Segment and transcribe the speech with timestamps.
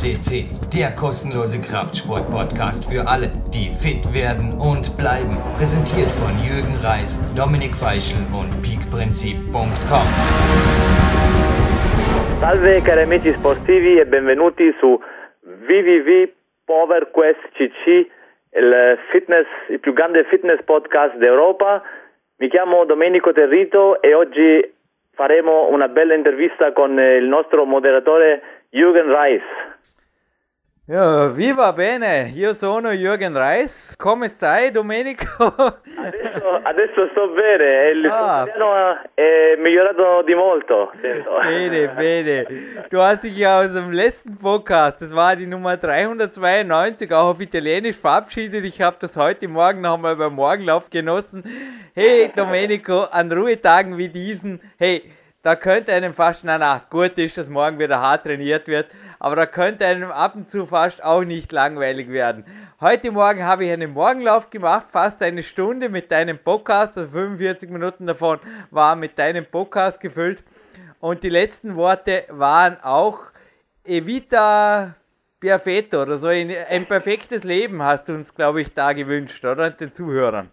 [0.00, 5.36] CC, der kostenlose Kraftsport-Podcast für alle, die fit werden und bleiben.
[5.58, 10.06] Präsentiert von Jürgen Reis, Dominik Feischl und peakprinzip.com.
[12.40, 14.98] Salve cari amici sportivi e benvenuti su
[15.68, 17.86] www.PowerQuest.cc,
[18.56, 21.82] il, fitness, il più grande fitness podcast d'Europa.
[22.38, 24.66] Mi chiamo Domenico Territo e oggi
[25.20, 29.42] faremo una bella intervista con il nostro moderatore Jürgen Reis.
[30.86, 33.94] Ja, viva bene, io sono Jürgen Reis.
[33.96, 35.24] Come stai, Domenico?
[35.46, 38.44] Adesso, adesso sto bene, il ah.
[38.44, 40.90] italiano è migliorato di molto.
[41.00, 41.38] Sento.
[41.46, 42.46] Bene, bene.
[42.88, 47.40] Du hast dich ja aus dem letzten Podcast, das war die Nummer 392, auch auf
[47.40, 48.64] Italienisch verabschiedet.
[48.64, 51.44] Ich habe das heute Morgen nochmal beim Morgenlauf genossen.
[51.94, 55.02] Hey, Domenico, an Ruhetagen wie diesen, hey,
[55.42, 59.36] da könnte einem fast, na na, gut ist, dass morgen wieder hart trainiert wird, aber
[59.36, 62.44] da könnte einem ab und zu fast auch nicht langweilig werden.
[62.80, 67.70] Heute Morgen habe ich einen Morgenlauf gemacht, fast eine Stunde mit deinem Podcast, also 45
[67.70, 68.38] Minuten davon
[68.70, 70.42] waren mit deinem Podcast gefüllt.
[71.00, 73.20] Und die letzten Worte waren auch
[73.84, 74.94] Evita
[75.40, 76.28] Perfetto oder so.
[76.28, 79.70] Ein perfektes Leben hast du uns, glaube ich, da gewünscht, oder?
[79.70, 80.50] Den Zuhörern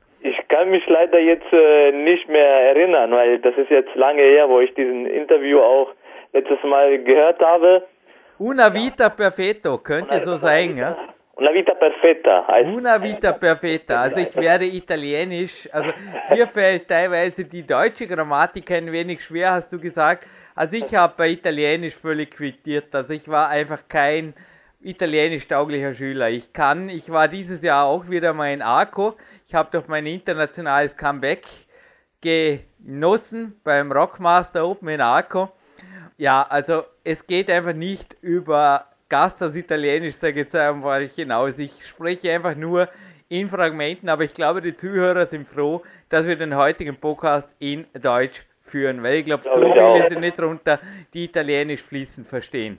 [0.58, 4.60] kann mich leider jetzt äh, nicht mehr erinnern, weil das ist jetzt lange her, wo
[4.60, 5.94] ich diesen Interview auch
[6.34, 7.84] letztes Mal gehört habe.
[8.40, 10.96] Una vita perfetto, könnte una, so sein, ja?
[11.36, 14.02] Una vita perfetta heißt Una vita perfetta.
[14.02, 15.92] Also ich werde italienisch, also
[16.34, 20.28] hier fällt teilweise die deutsche Grammatik ein wenig schwer, hast du gesagt.
[20.56, 22.94] Also ich habe bei Italienisch völlig quittiert.
[22.96, 24.34] Also ich war einfach kein
[24.88, 26.30] italienisch tauglicher Schüler.
[26.30, 29.16] Ich kann, ich war dieses Jahr auch wieder mal in Arco.
[29.46, 31.46] Ich habe doch mein internationales Comeback
[32.22, 35.52] genossen beim Rockmaster Open in Arco.
[36.18, 41.60] Ja, also es geht einfach nicht über Gastas Italienisch, sage ich jetzt einfach hinaus.
[41.60, 42.90] Ich spreche einfach nur
[43.30, 47.86] in Fragmenten, aber ich glaube, die Zuhörer sind froh, dass wir den heutigen Podcast in
[48.02, 50.80] Deutsch führen, weil ich glaube, so viele sind nicht drunter,
[51.14, 52.78] die Italienisch fließend verstehen.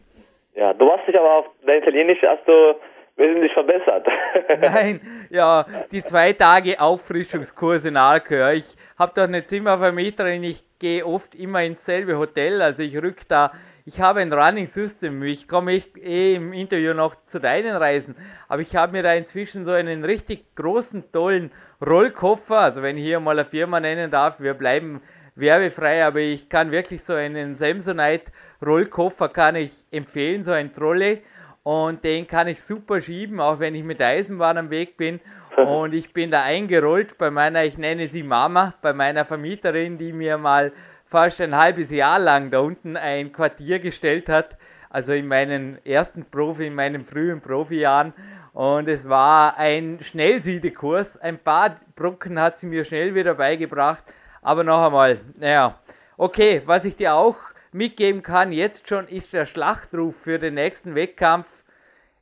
[0.59, 2.75] Ja, du hast dich aber auf dein Italienisch hast du
[3.15, 4.09] wesentlich verbessert.
[4.61, 8.55] Nein, ja, die zwei Tage Auffrischungskurs in Alkör.
[8.55, 13.29] Ich habe doch eine Zimmervermieterin, ich gehe oft immer ins selbe Hotel, also ich rück
[13.29, 13.53] da.
[13.87, 15.23] Ich habe ein Running System.
[15.23, 18.17] Ich komme eh im Interview noch zu deinen Reisen,
[18.49, 22.59] aber ich habe mir da inzwischen so einen richtig großen, tollen Rollkoffer.
[22.59, 25.03] Also wenn ich hier mal eine Firma nennen darf, wir bleiben
[25.39, 28.33] werbefrei, aber ich kann wirklich so einen Samsonite
[28.65, 31.23] Rollkoffer kann ich empfehlen, so ein Trolley
[31.63, 35.21] und den kann ich super schieben, auch wenn ich mit Eisenbahn am Weg bin.
[35.59, 40.13] Und ich bin da eingerollt bei meiner, ich nenne sie Mama, bei meiner Vermieterin, die
[40.13, 40.73] mir mal
[41.07, 44.57] fast ein halbes Jahr lang da unten ein Quartier gestellt hat.
[44.89, 48.15] Also in meinen ersten Profi, in meinen frühen Profijahren.
[48.53, 51.19] Und es war ein Schnellsiedekurs.
[51.19, 54.05] Ein paar Brocken hat sie mir schnell wieder beigebracht.
[54.49, 55.75] Aber noch einmal, naja.
[56.17, 57.37] Okay, was ich dir auch
[57.71, 61.47] mitgeben kann, jetzt schon ist der Schlachtruf für den nächsten Wettkampf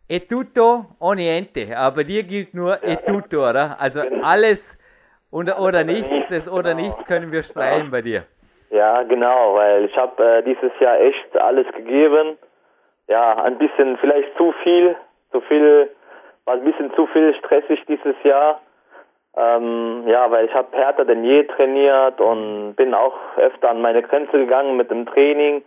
[0.09, 1.79] E tutto o niente.
[1.79, 3.77] Aber dir gilt nur e tutto, oder?
[3.79, 4.27] Also genau.
[4.27, 4.77] alles
[5.31, 6.87] oder, oder nichts, das oder genau.
[6.89, 8.25] nichts können wir streichen bei dir.
[8.71, 12.39] Ja, genau, weil ich habe äh, dieses Jahr echt alles gegeben.
[13.07, 14.97] Ja, ein bisschen, vielleicht zu viel,
[15.31, 15.91] zu viel,
[16.45, 18.61] war ein bisschen zu viel stressig dieses Jahr.
[19.37, 24.03] Ähm, ja, weil ich habe härter denn je trainiert und bin auch öfter an meine
[24.03, 25.63] Grenze gegangen mit dem Training.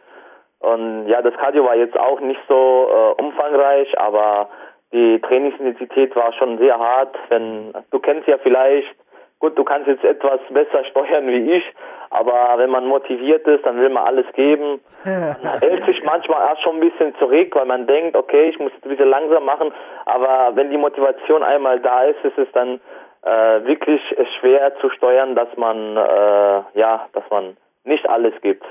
[0.60, 4.50] Und ja, das Cardio war jetzt auch nicht so äh, umfangreich, aber
[4.92, 7.16] die Trainingsintensität war schon sehr hart.
[7.30, 8.90] Wenn du kennst ja vielleicht,
[9.38, 11.64] gut, du kannst jetzt etwas besser steuern wie ich,
[12.10, 14.82] aber wenn man motiviert ist, dann will man alles geben.
[15.06, 18.72] Man hält sich manchmal auch schon ein bisschen zurück, weil man denkt, okay, ich muss
[18.74, 19.72] jetzt ein bisschen langsam machen,
[20.06, 22.82] aber wenn die Motivation einmal da ist, ist es dann
[23.24, 24.02] äh, wirklich
[24.40, 28.66] schwer zu steuern, dass man äh, ja, dass man nicht alles gibt.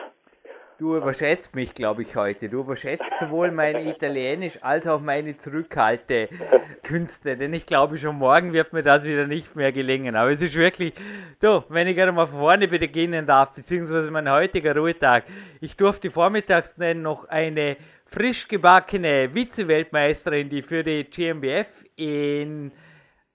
[0.79, 2.49] Du überschätzt mich, glaube ich, heute.
[2.49, 7.37] Du überschätzt sowohl mein Italienisch als auch meine Zurückhaltekünste.
[7.37, 10.15] Denn ich glaube, schon morgen wird mir das wieder nicht mehr gelingen.
[10.15, 10.95] Aber es ist wirklich,
[11.41, 15.25] du, wenn ich gerade mal von vorne beginnen darf, beziehungsweise mein heutiger Ruhetag.
[15.61, 21.67] Ich durfte vormittags noch eine frisch gebackene Vize-Weltmeisterin, die für die GmbF
[21.97, 22.71] in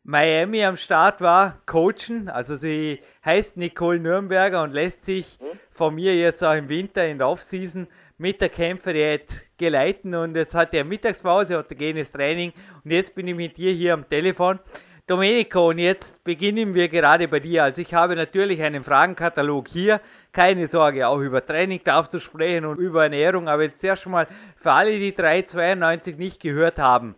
[0.06, 2.28] Miami am Start war, coachen.
[2.28, 5.58] Also sie heißt Nicole Nürnberger und lässt sich hm?
[5.72, 10.56] von mir jetzt auch im Winter in der Offseason mit der Kämpferdiät geleiten und jetzt
[10.56, 12.52] hat er Mittagspause, autogenes Training
[12.84, 14.60] und jetzt bin ich mit dir hier am Telefon.
[15.08, 17.64] Domenico, und jetzt beginnen wir gerade bei dir.
[17.64, 20.00] Also ich habe natürlich einen Fragenkatalog hier.
[20.32, 23.50] Keine Sorge, auch über Training darfst du sprechen und über Ernährung.
[23.50, 27.16] Aber jetzt erst mal für alle, die 392 nicht gehört haben.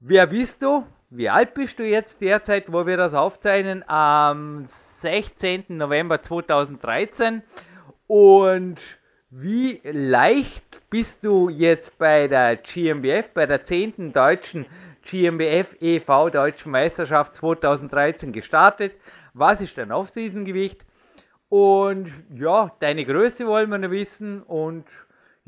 [0.00, 0.84] Wer bist du?
[1.10, 3.82] Wie alt bist du jetzt derzeit, wo wir das aufzeichnen?
[3.88, 5.64] Am 16.
[5.68, 7.42] November 2013.
[8.06, 8.98] Und
[9.30, 14.12] wie leicht bist du jetzt bei der GmbF, bei der 10.
[14.12, 14.66] deutschen
[15.02, 16.28] GmbF e.V.
[16.28, 18.92] Deutschen Meisterschaft 2013 gestartet.
[19.32, 20.84] Was ist dein Off-Season-Gewicht?
[21.48, 24.84] Und ja, deine Größe wollen wir noch wissen und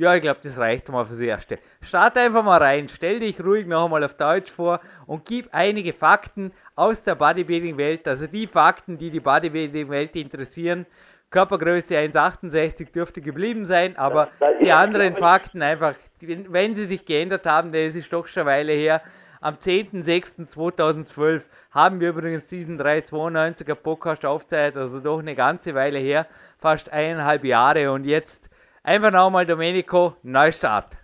[0.01, 1.59] ja, ich glaube, das reicht mal fürs Erste.
[1.83, 5.93] Start einfach mal rein, stell dich ruhig noch einmal auf Deutsch vor und gib einige
[5.93, 10.87] Fakten aus der Bodybuilding-Welt, also die Fakten, die die Bodybuilding-Welt interessieren.
[11.29, 14.29] Körpergröße 1,68 dürfte geblieben sein, aber
[14.63, 18.73] die anderen Fakten einfach, wenn sie sich geändert haben, das ist doch schon eine Weile
[18.73, 19.03] her,
[19.43, 21.43] am 10.06.2012
[21.73, 26.27] haben wir übrigens diesen 392er Podcast aufzeichnet, also doch eine ganze Weile her,
[26.59, 27.93] fast eineinhalb Jahre.
[27.93, 28.51] Und jetzt
[28.83, 30.97] einfach nochmal Domenico, Neustart.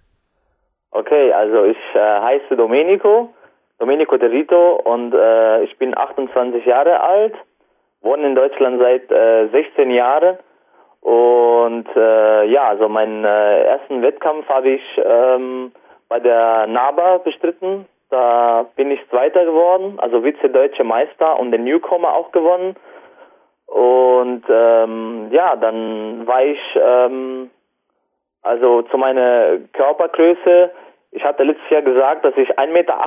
[0.90, 3.34] Okay, also ich äh, heiße Domenico,
[3.78, 7.34] Domenico Derito und äh, ich bin 28 Jahre alt,
[8.00, 10.38] wohne in Deutschland seit äh, 16 Jahren
[11.00, 15.70] und äh, ja, also meinen äh, ersten Wettkampf habe ich ähm,
[16.08, 22.14] bei der NABA bestritten, da bin ich Zweiter geworden, also Vize-Deutsche Meister und den Newcomer
[22.14, 22.76] auch gewonnen.
[23.66, 27.50] Und ähm, ja, dann war ich ähm,
[28.42, 30.70] also zu meiner Körpergröße.
[31.12, 32.98] Ich hatte letztes Jahr gesagt, dass ich 1,68 Meter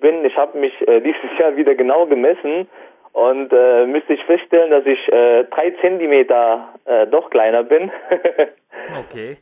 [0.00, 0.24] bin.
[0.24, 2.68] Ich habe mich äh, dieses Jahr wieder genau gemessen
[3.12, 7.90] und äh, müsste ich feststellen, dass ich äh, drei Zentimeter äh, doch kleiner bin.
[8.98, 9.36] okay.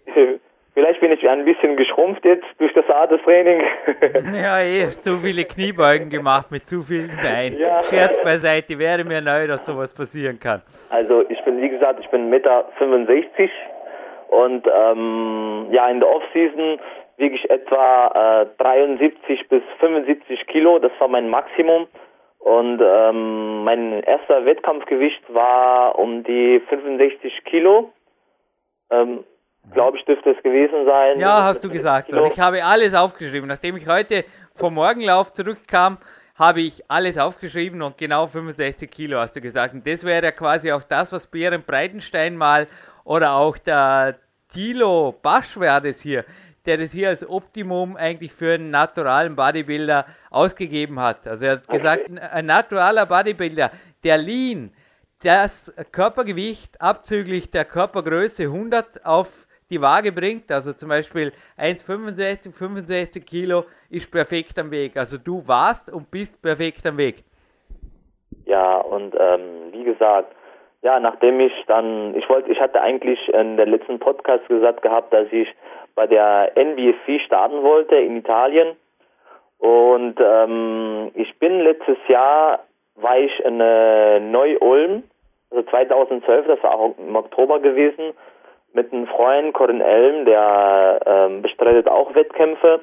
[0.74, 3.62] Vielleicht bin ich ein bisschen geschrumpft jetzt durch das harte Training.
[4.34, 7.58] ja, eh, zu viele Kniebeugen gemacht mit zu vielen Beinen.
[7.58, 7.82] Ja.
[7.82, 10.62] Scherz beiseite, wäre mir neu, dass sowas passieren kann.
[10.88, 12.68] Also ich bin, wie gesagt, ich bin 1,65 Meter
[14.32, 16.80] und ähm, ja, in der Offseason
[17.18, 21.86] wiege ich etwa äh, 73 bis 75 Kilo, das war mein Maximum.
[22.38, 27.92] Und ähm, mein erster Wettkampfgewicht war um die 65 Kilo.
[28.90, 29.22] Ähm,
[29.74, 31.20] glaube ich, dürfte es gewesen sein.
[31.20, 32.10] Ja, hast du gesagt.
[32.10, 33.46] Also ich habe alles aufgeschrieben.
[33.46, 34.24] Nachdem ich heute
[34.56, 35.98] vom Morgenlauf zurückkam,
[36.36, 39.74] habe ich alles aufgeschrieben und genau 65 Kilo hast du gesagt.
[39.74, 42.66] Und das wäre ja quasi auch das, was Bären Breitenstein mal
[43.04, 44.16] oder auch der
[44.52, 46.24] Tilo Basch wäre das hier,
[46.66, 51.26] der das hier als Optimum eigentlich für einen naturalen Bodybuilder ausgegeben hat.
[51.26, 53.70] Also er hat gesagt, ein naturaler Bodybuilder,
[54.04, 54.72] der Lean,
[55.22, 63.24] das Körpergewicht abzüglich der Körpergröße 100 auf die Waage bringt, also zum Beispiel 1,65, 65
[63.24, 64.96] Kilo, ist perfekt am Weg.
[64.96, 67.24] Also du warst und bist perfekt am Weg.
[68.44, 70.34] Ja, und ähm, wie gesagt,
[70.82, 75.12] ja, nachdem ich dann, ich wollte, ich hatte eigentlich in der letzten Podcast gesagt gehabt,
[75.12, 75.48] dass ich
[75.94, 78.76] bei der NBFC starten wollte in Italien.
[79.58, 82.64] Und ähm, ich bin letztes Jahr,
[82.96, 85.04] war ich in äh, Neu-Ulm,
[85.50, 88.12] also 2012, das war auch im Oktober gewesen,
[88.72, 92.80] mit einem Freund, Corin Elm, der ähm, bestreitet auch Wettkämpfe,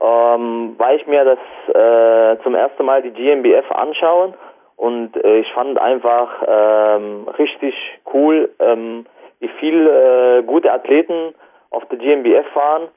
[0.00, 1.38] ähm, war ich mir das
[1.74, 4.34] äh, zum ersten Mal die GmbF anschauen
[4.78, 7.74] und äh, ich fand einfach ähm, richtig
[8.14, 9.06] cool, ähm,
[9.40, 11.34] wie viele äh, gute Athleten
[11.70, 12.88] auf der GmbF waren.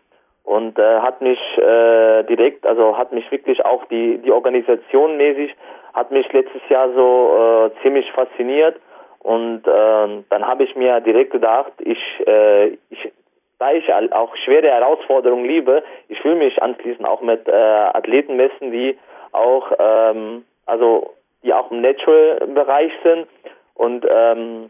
[0.44, 5.56] Und äh, hat mich äh, direkt, also hat mich wirklich auch die die Organisation mäßig,
[5.94, 8.80] hat mich letztes Jahr so äh, ziemlich fasziniert.
[9.20, 13.12] Und äh, dann habe ich mir direkt gedacht, ich, äh, ich,
[13.58, 18.72] da ich auch schwere Herausforderungen liebe, ich will mich anschließend auch mit äh, Athleten messen,
[18.72, 18.98] die
[19.32, 21.12] auch, ähm, also
[21.44, 23.28] die auch im Natural-Bereich sind
[23.76, 24.70] und ähm,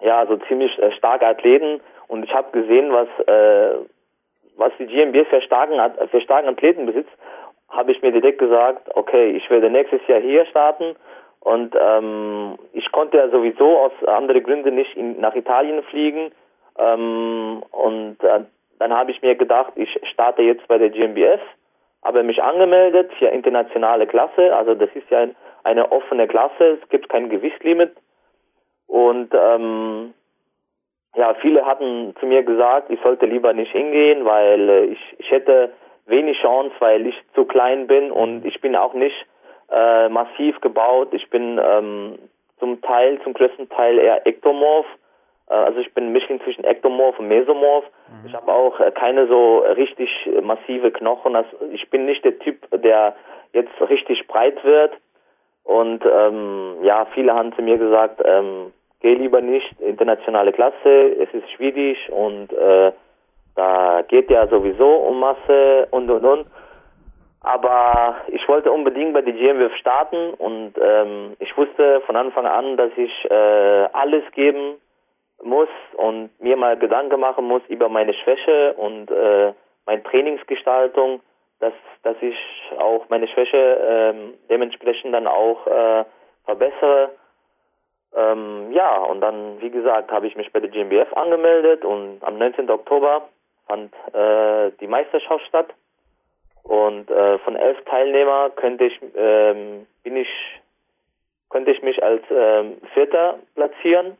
[0.00, 1.80] ja, so ziemlich äh, starke Athleten.
[2.08, 3.76] Und ich habe gesehen, was äh,
[4.56, 5.78] was die GmbF für starken
[6.10, 7.10] für starken Athleten besitzt,
[7.68, 10.94] habe ich mir direkt gesagt, okay, ich werde nächstes Jahr hier starten
[11.44, 16.32] und ähm, ich konnte ja sowieso aus anderen Gründen nicht in, nach Italien fliegen.
[16.78, 18.40] Ähm, und äh,
[18.78, 21.40] dann habe ich mir gedacht, ich starte jetzt bei der GmbF,
[22.04, 24.54] habe mich angemeldet für internationale Klasse.
[24.54, 27.92] Also das ist ja ein, eine offene Klasse, es gibt kein Gewichtslimit.
[28.86, 30.14] Und ähm,
[31.16, 35.30] ja, viele hatten zu mir gesagt, ich sollte lieber nicht hingehen, weil äh, ich, ich
[35.30, 35.72] hätte
[36.06, 39.16] wenig Chance, weil ich zu klein bin und ich bin auch nicht
[39.70, 41.08] äh, massiv gebaut.
[41.12, 42.18] Ich bin ähm,
[42.58, 44.86] zum Teil, zum größten Teil eher ektomorph.
[45.48, 47.84] Äh, also ich bin Mischling zwischen ektomorph und mesomorph.
[48.08, 48.26] Mhm.
[48.26, 50.10] Ich habe auch äh, keine so richtig
[50.42, 51.36] massive Knochen.
[51.36, 53.14] Also ich bin nicht der Typ, der
[53.52, 54.92] jetzt richtig breit wird.
[55.64, 61.32] Und ähm, ja, viele haben zu mir gesagt, ähm, geh lieber nicht internationale Klasse, es
[61.32, 62.92] ist schwierig und äh,
[63.54, 66.46] da geht ja sowieso um Masse und und und.
[67.40, 72.76] Aber ich wollte unbedingt bei der GmbF starten und ähm, ich wusste von Anfang an,
[72.76, 74.76] dass ich äh, alles geben
[75.44, 79.52] muss und mir mal Gedanken machen muss über meine Schwäche und äh,
[79.86, 81.20] meine Trainingsgestaltung,
[81.60, 82.36] dass, dass ich
[82.78, 86.04] auch meine Schwäche ähm, dementsprechend dann auch äh,
[86.44, 87.10] verbessere.
[88.14, 92.38] Ähm, ja, und dann, wie gesagt, habe ich mich bei der GmbF angemeldet und am
[92.38, 92.70] 19.
[92.70, 93.28] Oktober
[93.66, 95.68] fand äh, die Meisterschaft statt.
[96.62, 100.28] Und äh, von elf Teilnehmer könnte ich, ähm, bin ich,
[101.50, 104.16] könnte ich mich als ähm, Vierter platzieren.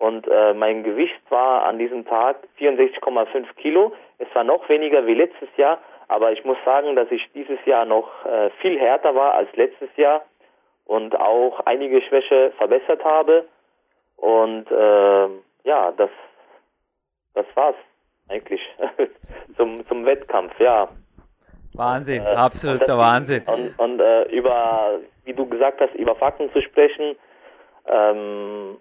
[0.00, 3.92] Und äh, mein Gewicht war an diesem Tag 64,5 Kilo.
[4.16, 5.78] Es war noch weniger wie letztes Jahr,
[6.08, 9.94] aber ich muss sagen, dass ich dieses Jahr noch äh, viel härter war als letztes
[9.96, 10.24] Jahr
[10.86, 13.44] und auch einige Schwäche verbessert habe.
[14.16, 15.28] Und äh,
[15.64, 16.10] ja, das,
[17.34, 17.76] das war's
[18.30, 18.62] eigentlich
[19.58, 20.88] zum, zum Wettkampf, ja.
[21.74, 23.42] Wahnsinn, äh, absoluter und Wahnsinn.
[23.44, 27.16] Und, und äh, über, wie du gesagt hast, über Fakten zu sprechen,
[27.86, 28.78] ähm,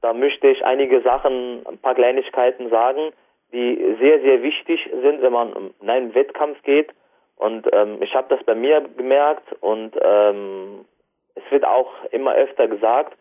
[0.00, 3.12] da möchte ich einige Sachen, ein paar Kleinigkeiten sagen,
[3.52, 6.90] die sehr, sehr wichtig sind, wenn man in einen Wettkampf geht.
[7.36, 10.84] Und ähm, ich habe das bei mir gemerkt und ähm,
[11.34, 13.16] es wird auch immer öfter gesagt,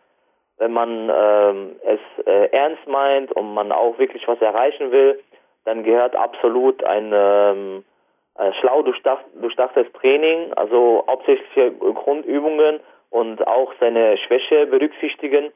[0.58, 5.20] wenn man ähm, es äh, ernst meint und man auch wirklich was erreichen will,
[5.66, 7.86] dann gehört absolut ein ähm,
[8.38, 12.80] äh, schlau durchdacht, durchdachtes Training, also hauptsächlich Grundübungen
[13.10, 15.52] und auch seine Schwäche berücksichtigen.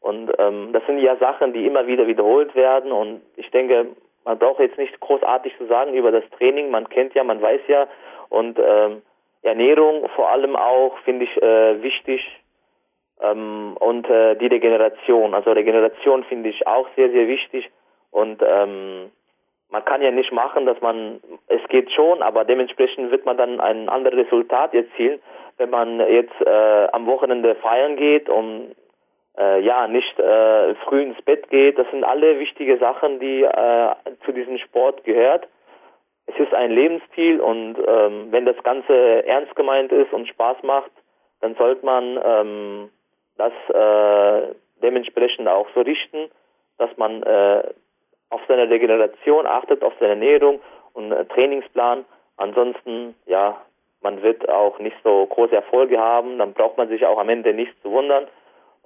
[0.00, 2.90] Und ähm, das sind ja Sachen, die immer wieder wiederholt werden.
[2.90, 3.88] Und ich denke,
[4.24, 6.70] man braucht jetzt nicht großartig zu sagen über das Training.
[6.70, 7.86] Man kennt ja, man weiß ja.
[8.28, 9.02] Und ähm,
[9.42, 12.24] Ernährung vor allem auch finde ich äh, wichtig.
[13.22, 15.34] Ähm, und äh, die Regeneration.
[15.34, 17.70] Also Regeneration finde ich auch sehr, sehr wichtig.
[18.10, 19.10] Und ähm,
[19.70, 23.60] man kann ja nicht machen, dass man, es geht schon, aber dementsprechend wird man dann
[23.60, 25.20] ein anderes Resultat erzielen,
[25.58, 28.74] wenn man jetzt äh, am Wochenende feiern geht und
[29.40, 31.78] äh, ja nicht äh, früh ins Bett geht.
[31.78, 33.94] Das sind alle wichtige Sachen, die äh,
[34.24, 35.48] zu diesem Sport gehört.
[36.26, 40.90] Es ist ein Lebensstil und ähm, wenn das Ganze ernst gemeint ist und Spaß macht,
[41.40, 42.90] dann sollte man ähm,
[43.36, 46.30] das äh, dementsprechend auch so richten,
[46.78, 47.62] dass man äh,
[48.28, 50.60] auf seine Regeneration achtet, auf seine Ernährung
[50.92, 52.04] und äh, Trainingsplan.
[52.36, 53.60] Ansonsten, ja,
[54.02, 57.52] man wird auch nicht so große Erfolge haben, dann braucht man sich auch am Ende
[57.52, 58.26] nicht zu wundern.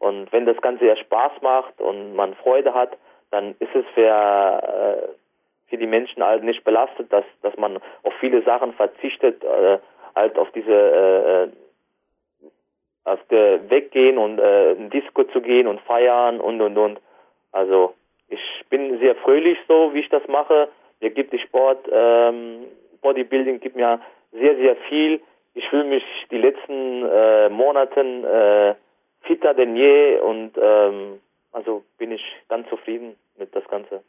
[0.05, 2.91] Und wenn das Ganze ja Spaß macht und man Freude hat,
[3.31, 5.09] dann ist es für, äh,
[5.71, 9.79] für die Menschen halt nicht belastet, dass, dass man auf viele Sachen verzichtet, äh,
[10.15, 11.49] halt auf diese äh,
[13.07, 17.01] auf der weggehen und äh, in Disco zu gehen und feiern und und und.
[17.53, 17.95] Also
[18.29, 20.69] ich bin sehr fröhlich so, wie ich das mache.
[21.01, 22.67] Mir gibt die Sport, ähm,
[23.01, 24.01] Bodybuilding gibt mir
[24.33, 25.23] sehr, sehr viel.
[25.55, 28.75] Ich fühle mich die letzten äh, Monaten äh,
[29.27, 31.21] fitter denn je und ähm,
[31.53, 34.03] also bin ich ganz zufrieden mit das Ganze.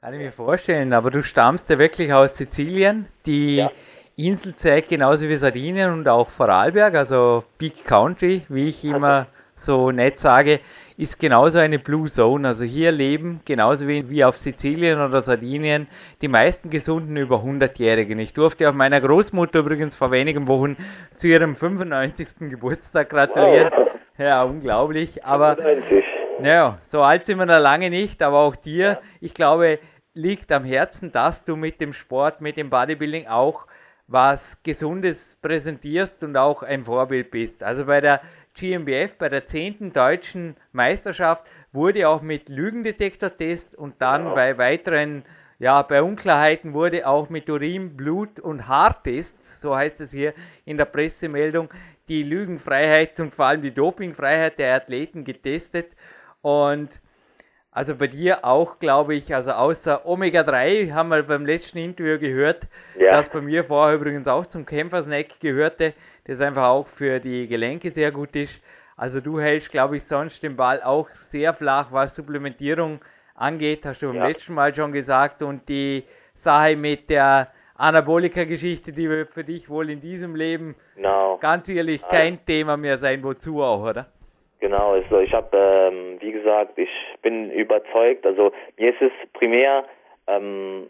[0.00, 3.06] Kann ich mir vorstellen, aber du stammst ja wirklich aus Sizilien.
[3.24, 3.70] Die ja.
[4.16, 9.90] Insel zeigt genauso wie Sardinien und auch Vorarlberg, also Big Country, wie ich immer so
[9.92, 10.60] nett sage
[10.96, 12.46] ist genauso eine Blue Zone.
[12.46, 15.88] Also hier leben genauso wie auf Sizilien oder Sardinien
[16.20, 18.18] die meisten gesunden über 100-Jährigen.
[18.18, 20.76] Ich durfte auch meiner Großmutter übrigens vor wenigen Wochen
[21.14, 22.50] zu ihrem 95.
[22.50, 23.72] Geburtstag gratulieren.
[23.74, 23.88] Wow.
[24.18, 25.24] Ja, unglaublich.
[25.24, 25.56] Aber
[26.40, 29.78] naja, so alt sind wir noch lange nicht, aber auch dir, ich glaube,
[30.14, 33.66] liegt am Herzen, dass du mit dem Sport, mit dem Bodybuilding auch
[34.06, 37.62] was Gesundes präsentierst und auch ein Vorbild bist.
[37.62, 38.20] Also bei der
[38.54, 39.92] GmbF bei der 10.
[39.92, 44.34] deutschen Meisterschaft wurde auch mit Lügendetektortest und dann wow.
[44.34, 45.24] bei weiteren,
[45.62, 50.76] ja, bei Unklarheiten wurde auch mit Urin, Blut und Haartests, so heißt es hier in
[50.76, 51.68] der Pressemeldung,
[52.08, 55.92] die Lügenfreiheit und vor allem die Dopingfreiheit der Athleten getestet.
[56.40, 57.00] Und
[57.70, 62.66] also bei dir auch, glaube ich, also außer Omega-3 haben wir beim letzten Interview gehört,
[62.98, 63.12] ja.
[63.12, 67.90] das bei mir vorher übrigens auch zum Kämpfersnack gehörte das einfach auch für die Gelenke
[67.90, 68.60] sehr gut ist.
[68.96, 74.02] Also du hältst, glaube ich, sonst den Ball auch sehr flach, was Supplementierung angeht, hast
[74.02, 74.26] du beim ja.
[74.26, 75.42] letzten Mal schon gesagt.
[75.42, 81.38] Und die Sache mit der Anabolika-Geschichte, die wird für dich wohl in diesem Leben no.
[81.40, 84.06] ganz sicherlich kein also, Thema mehr sein, wozu auch, oder?
[84.60, 86.90] Genau, also ich habe, ähm, wie gesagt, ich
[87.22, 89.84] bin überzeugt, also mir ist es primär
[90.28, 90.88] ähm,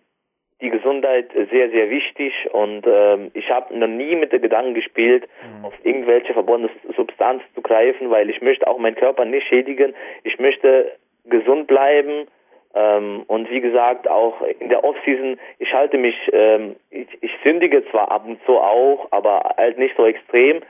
[0.61, 5.27] die Gesundheit sehr, sehr wichtig und ähm, ich habe noch nie mit dem Gedanken gespielt,
[5.43, 5.65] mhm.
[5.65, 9.95] auf irgendwelche verbundene Substanz zu greifen, weil ich möchte auch meinen Körper nicht schädigen.
[10.23, 10.93] Ich möchte
[11.25, 12.26] gesund bleiben
[12.75, 17.85] ähm, und wie gesagt auch in der Offseason, ich halte mich, ähm, ich, ich sündige
[17.91, 20.62] zwar ab und zu auch, aber halt nicht so extrem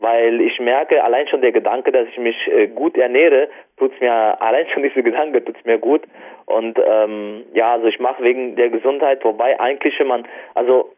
[0.00, 4.10] weil ich merke, allein schon der Gedanke, dass ich mich äh, gut ernähre, tut's mir,
[4.40, 6.02] allein schon diese Gedanke tut's mir gut.
[6.46, 10.90] Und ähm, ja, also ich mache wegen der Gesundheit, wobei eigentlich, wenn man, also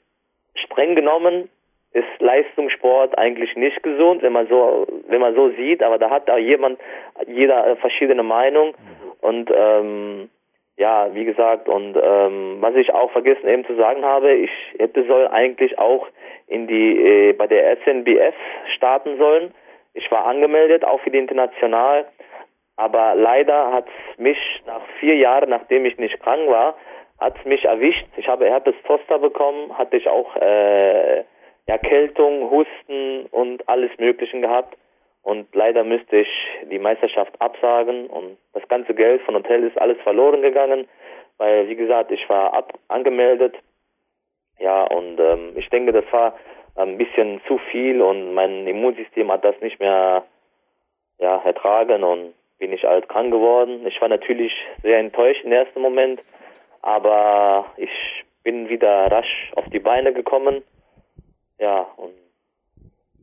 [0.54, 1.48] streng genommen
[1.92, 6.26] ist Leistungssport eigentlich nicht gesund, wenn man so, wenn man so sieht, aber da hat
[6.26, 6.80] da jemand,
[7.26, 8.74] jeder verschiedene Meinung.
[9.22, 10.28] Und ähm,
[10.76, 15.04] ja, wie gesagt, und ähm, was ich auch vergessen eben zu sagen habe, ich hätte
[15.06, 16.06] soll eigentlich auch
[16.48, 18.34] in die äh, bei der SNBF
[18.76, 19.54] starten sollen.
[19.94, 22.06] Ich war angemeldet, auch für die International,
[22.76, 23.86] aber leider hat
[24.16, 26.74] mich nach vier Jahren, nachdem ich nicht krank war,
[27.20, 28.06] hat mich erwischt.
[28.16, 31.22] Ich habe Herpes Zoster bekommen, hatte ich auch äh,
[31.66, 34.76] Erkältung, Husten und alles Mögliche gehabt.
[35.22, 36.28] Und leider müsste ich
[36.70, 40.88] die Meisterschaft absagen und das ganze Geld von Hotel ist alles verloren gegangen,
[41.38, 43.54] weil wie gesagt, ich war ab angemeldet
[44.62, 46.34] ja, und ähm, ich denke, das war
[46.76, 50.24] ein bisschen zu viel und mein Immunsystem hat das nicht mehr
[51.18, 53.84] ja, ertragen und bin ich alt krank geworden.
[53.86, 54.52] Ich war natürlich
[54.82, 56.20] sehr enttäuscht im ersten Moment,
[56.80, 57.90] aber ich
[58.44, 60.62] bin wieder rasch auf die Beine gekommen.
[61.58, 62.14] Ja, und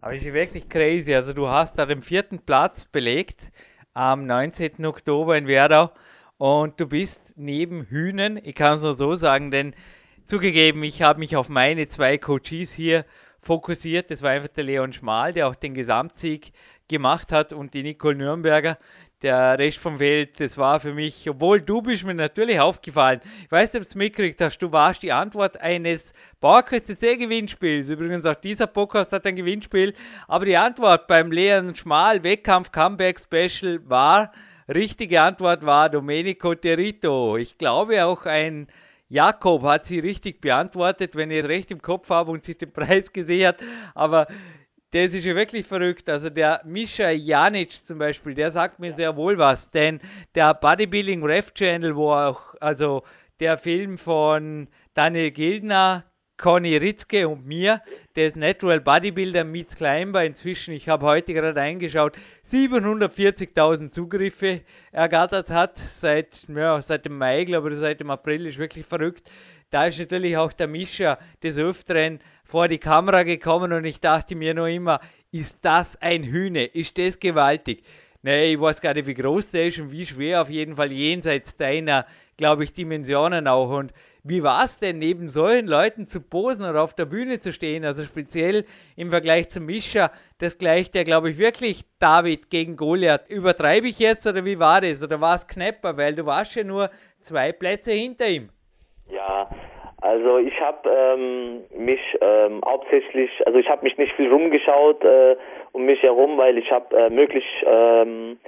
[0.01, 1.13] aber ist wirklich crazy.
[1.13, 3.51] Also du hast da den vierten Platz belegt
[3.93, 4.85] am 19.
[4.85, 5.91] Oktober in Werdau
[6.37, 9.73] und du bist neben Hühnen, ich kann es nur so sagen, denn
[10.29, 13.03] Zugegeben, ich habe mich auf meine zwei Coaches hier
[13.41, 14.11] fokussiert.
[14.11, 16.51] Das war einfach der Leon Schmal, der auch den Gesamtsieg
[16.87, 18.77] gemacht hat und die Nicole Nürnberger.
[19.21, 23.19] Der Rest vom Feld, das war für mich, obwohl du bist mir natürlich aufgefallen.
[23.43, 27.17] Ich weiß nicht, ob du es mitgekriegt hast, du warst die Antwort eines Bauerquest CC
[27.17, 27.89] Gewinnspiels.
[27.89, 29.93] Übrigens auch dieser Podcast hat ein Gewinnspiel.
[30.29, 34.31] Aber die Antwort beim Leon Schmal Wettkampf Comeback Special war,
[34.69, 37.35] richtige Antwort war Domenico Terito.
[37.35, 38.67] Ich glaube auch ein
[39.09, 43.11] Jakob hat sie richtig beantwortet, wenn es recht im Kopf habe und sich den Preis
[43.13, 43.57] gesehen hat.
[43.95, 44.27] Aber
[44.91, 46.09] das ist ja wirklich verrückt.
[46.09, 49.69] Also der Mischa Janic zum Beispiel, der sagt mir sehr wohl was.
[49.69, 49.99] Denn
[50.35, 53.03] der Bodybuilding Ref Channel, wo auch, also
[53.39, 56.05] der Film von Daniel Gildner
[56.39, 57.81] Conny Ritzke und mir,
[58.15, 62.17] des Natural Bodybuilder Meets Climber, inzwischen, ich habe heute gerade eingeschaut,
[62.49, 68.57] 740.000 Zugriffe ergattert hat, seit, ja, seit dem Mai, glaube ich, seit dem April, ist
[68.57, 69.29] wirklich verrückt.
[69.69, 74.35] Da ist natürlich auch der Mischer des Öfteren vor die Kamera gekommen und ich dachte
[74.35, 74.99] mir nur immer,
[75.31, 76.65] ist das ein Hühne?
[76.65, 77.83] Ist das gewaltig?
[78.23, 80.91] Nee, ich weiß gar nicht, wie groß der ist und wie schwer, auf jeden Fall
[80.91, 82.05] jenseits deiner,
[82.35, 83.69] glaube ich, Dimensionen auch.
[83.69, 87.53] Und wie war es denn, neben solchen Leuten zu posen oder auf der Bühne zu
[87.53, 87.85] stehen?
[87.85, 93.29] Also speziell im Vergleich zum Mischa, das gleicht ja, glaube ich, wirklich David gegen Goliath.
[93.29, 95.01] Übertreibe ich jetzt oder wie war das?
[95.01, 95.95] Oder war es knapper?
[95.95, 96.89] Weil du warst ja nur
[97.21, 98.49] zwei Plätze hinter ihm.
[99.09, 99.49] Ja,
[100.01, 105.35] also ich habe ähm, mich ähm, hauptsächlich, also ich habe mich nicht viel rumgeschaut äh,
[105.73, 108.39] um mich herum, weil ich habe äh, möglich ähm,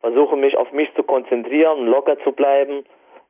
[0.00, 2.84] versuche mich auf mich zu konzentrieren, locker zu bleiben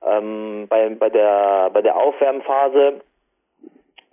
[0.07, 3.01] ähm, bei, bei der bei der Aufwärmphase.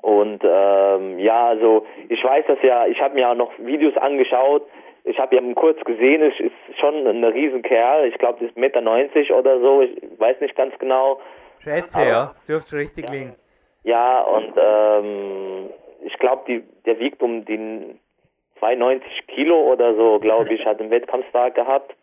[0.01, 4.63] Und ähm, ja, also ich weiß das ja, ich habe mir auch noch Videos angeschaut.
[5.03, 8.05] Ich habe ihn kurz gesehen, es ist schon ein Riesenkerl.
[8.07, 9.81] Ich glaube, das ist 1,90 Meter oder so.
[9.81, 11.19] Ich weiß nicht ganz genau.
[11.63, 12.35] Schätze, Aber, ja.
[12.47, 13.35] Dürfte richtig ja, liegen.
[13.83, 15.69] Ja, und ähm,
[16.03, 17.99] ich glaube, der wiegt um den
[18.59, 21.95] 92 Kilo oder so, glaube ich, hat im Wettkampfstag gehabt.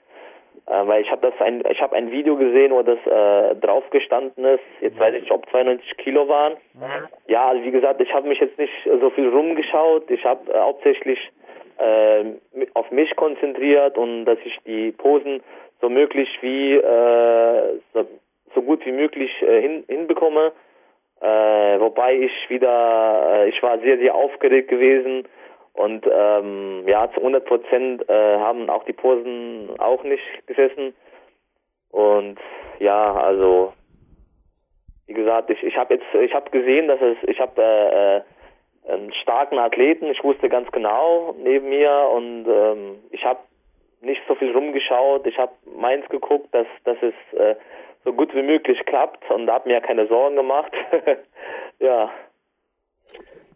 [0.66, 3.88] Äh, weil ich habe das ein, ich habe ein Video gesehen, wo das äh, drauf
[3.90, 4.62] gestanden ist.
[4.80, 6.54] Jetzt weiß ich nicht, ob 92 Kilo waren.
[6.74, 7.08] Mhm.
[7.26, 10.10] Ja, also wie gesagt, ich habe mich jetzt nicht so viel rumgeschaut.
[10.10, 11.18] Ich habe äh, hauptsächlich
[11.78, 12.24] äh,
[12.74, 15.42] auf mich konzentriert und dass ich die Posen
[15.80, 18.04] so möglich wie äh, so,
[18.54, 20.52] so gut wie möglich äh, hin, hinbekomme.
[21.20, 25.26] Äh, wobei ich wieder, äh, ich war sehr sehr aufgeregt gewesen
[25.72, 30.94] und ähm, ja, zu 100 Prozent äh, haben auch die Posen auch nicht gesessen.
[31.90, 32.38] Und
[32.80, 33.72] ja, also
[35.06, 38.22] wie gesagt, ich, ich habe jetzt, ich habe gesehen, dass es, ich habe äh, äh,
[38.92, 40.06] einen starken Athleten.
[40.06, 43.40] Ich wusste ganz genau neben mir und ähm, ich habe
[44.00, 45.26] nicht so viel rumgeschaut.
[45.26, 47.56] Ich habe meins geguckt, dass, dass es äh,
[48.04, 50.72] so gut wie möglich klappt und habe mir keine Sorgen gemacht.
[51.78, 52.10] ja.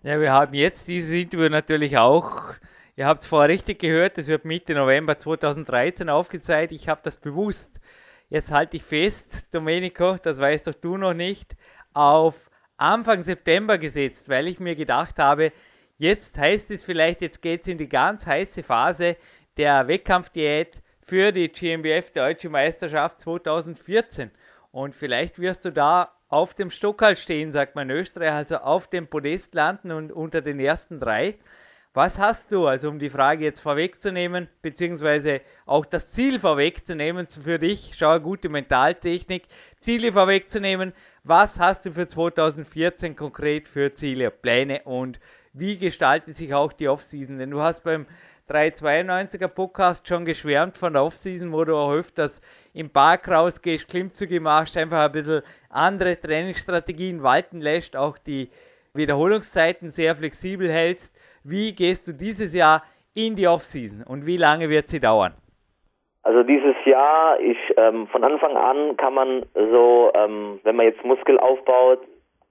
[0.02, 2.54] Ja, wir haben jetzt dieses Interview natürlich auch.
[2.96, 6.72] Ihr habt es vorher richtig gehört, es wird Mitte November 2013 aufgezeichnet.
[6.72, 7.80] Ich habe das bewusst,
[8.28, 11.52] jetzt halte ich fest, Domenico, das weißt doch du noch nicht,
[11.94, 15.52] auf Anfang September gesetzt, weil ich mir gedacht habe,
[15.96, 19.16] jetzt heißt es vielleicht, jetzt geht es in die ganz heiße Phase
[19.56, 24.30] der Wettkampfdiät für die GmbF Deutsche Meisterschaft 2014.
[24.70, 28.88] Und vielleicht wirst du da auf dem Stockhalt stehen, sagt man in Österreich, also auf
[28.88, 31.36] dem Podest landen und unter den ersten drei.
[31.94, 37.58] Was hast du, also um die Frage jetzt vorwegzunehmen, beziehungsweise auch das Ziel vorwegzunehmen für
[37.58, 39.42] dich, schau gute Mentaltechnik,
[39.78, 45.20] Ziele vorwegzunehmen, was hast du für 2014 konkret für Ziele, Pläne und
[45.52, 47.38] wie gestaltet sich auch die Offseason?
[47.38, 48.06] Denn du hast beim
[48.52, 52.42] 392er Podcast schon geschwärmt von der Offseason, wo du auch öfters
[52.74, 58.50] im Park rausgehst, Klimmzüge machst, einfach ein bisschen andere Trainingsstrategien walten lässt, auch die
[58.92, 61.16] Wiederholungszeiten sehr flexibel hältst.
[61.44, 62.82] Wie gehst du dieses Jahr
[63.14, 65.32] in die Offseason und wie lange wird sie dauern?
[66.24, 71.04] Also dieses Jahr, ich ähm, von Anfang an kann man so, ähm, wenn man jetzt
[71.04, 72.00] Muskel aufbaut,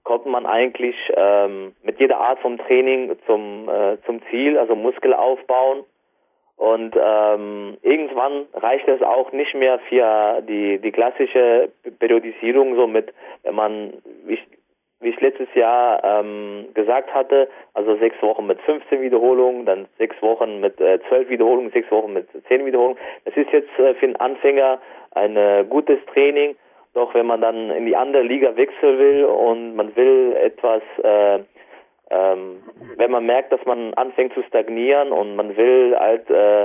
[0.04, 5.14] kommt man eigentlich ähm, mit jeder Art vom Training zum äh, zum Ziel, also Muskel
[5.14, 5.84] aufbauen.
[6.62, 13.12] Und ähm, irgendwann reicht es auch nicht mehr für die die klassische Periodisierung, so mit,
[13.42, 13.94] wenn man,
[14.24, 14.46] wie ich,
[15.00, 20.14] wie ich letztes Jahr ähm, gesagt hatte, also sechs Wochen mit 15 Wiederholungen, dann sechs
[20.22, 22.98] Wochen mit äh, 12 Wiederholungen, sechs Wochen mit 10 Wiederholungen.
[23.24, 24.78] Das ist jetzt äh, für einen Anfänger
[25.16, 26.54] ein äh, gutes Training.
[26.94, 31.40] Doch wenn man dann in die andere Liga wechseln will und man will etwas, äh,
[32.12, 32.62] ähm,
[32.96, 36.64] wenn man merkt, dass man anfängt zu stagnieren und man will halt äh,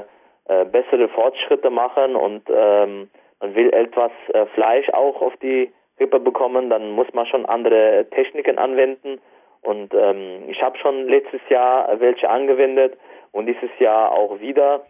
[0.50, 6.20] äh, bessere Fortschritte machen und ähm, man will etwas äh, Fleisch auch auf die Rippe
[6.20, 9.20] bekommen, dann muss man schon andere Techniken anwenden.
[9.62, 12.98] Und ähm, ich habe schon letztes Jahr welche angewendet
[13.32, 14.86] und dieses Jahr auch wieder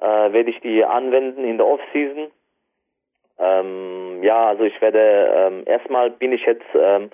[0.00, 2.30] äh, werde ich die anwenden in der Off-Season.
[3.38, 7.10] Ähm, ja, also ich werde ähm, erstmal bin ich jetzt, ähm,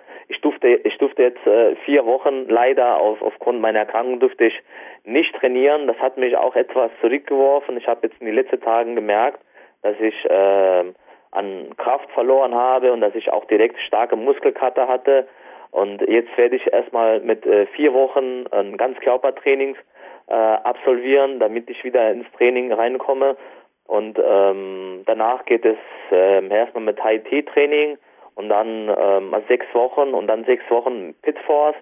[0.65, 4.61] durfte, ich durfte jetzt äh, vier Wochen leider auf, aufgrund meiner Erkrankung durfte ich
[5.05, 5.87] nicht trainieren.
[5.87, 7.77] Das hat mich auch etwas zurückgeworfen.
[7.77, 9.41] Ich habe jetzt in den letzten Tagen gemerkt,
[9.83, 10.85] dass ich äh,
[11.31, 15.27] an Kraft verloren habe und dass ich auch direkt starke Muskelkater hatte.
[15.71, 19.77] Und jetzt werde ich erstmal mit äh, vier Wochen ein Ganzkörpertraining
[20.29, 23.37] äh, absolvieren, damit ich wieder ins Training reinkomme.
[23.87, 25.77] Und ähm, danach geht es
[26.11, 27.99] äh, erstmal mit HIT-Training
[28.35, 31.77] und dann ähm, also sechs Wochen und dann sechs Wochen Pitforce.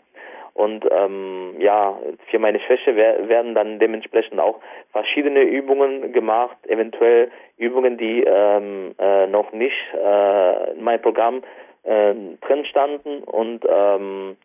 [0.54, 1.98] Und ähm, ja,
[2.30, 4.60] für meine Schwäche werden dann dementsprechend auch
[4.92, 11.42] verschiedene Übungen gemacht, eventuell Übungen, die ähm, äh, noch nicht äh, in meinem Programm
[11.84, 14.36] äh, drin standen und ähm,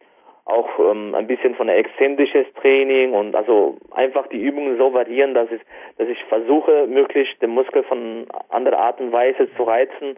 [0.46, 5.52] auch ähm, ein bisschen von exzentrisches Training und also einfach die Übungen so variieren, dass
[5.52, 5.62] ich,
[5.98, 10.16] dass ich versuche, möglichst den Muskel von anderer Art und Weise zu reizen,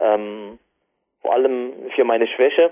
[0.00, 0.58] ähm,
[1.24, 2.70] vor allem für meine Schwäche.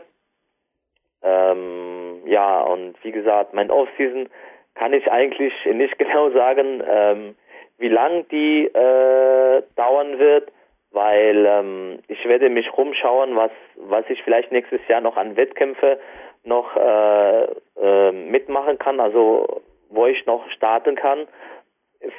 [1.22, 4.28] Ähm, ja, und wie gesagt, mein Offseason
[4.74, 7.34] kann ich eigentlich nicht genau sagen, ähm,
[7.78, 10.52] wie lang die äh, dauern wird,
[10.90, 15.98] weil ähm, ich werde mich rumschauen, was was ich vielleicht nächstes Jahr noch an Wettkämpfe
[16.44, 17.44] noch äh,
[17.80, 21.26] äh, mitmachen kann, also wo ich noch starten kann,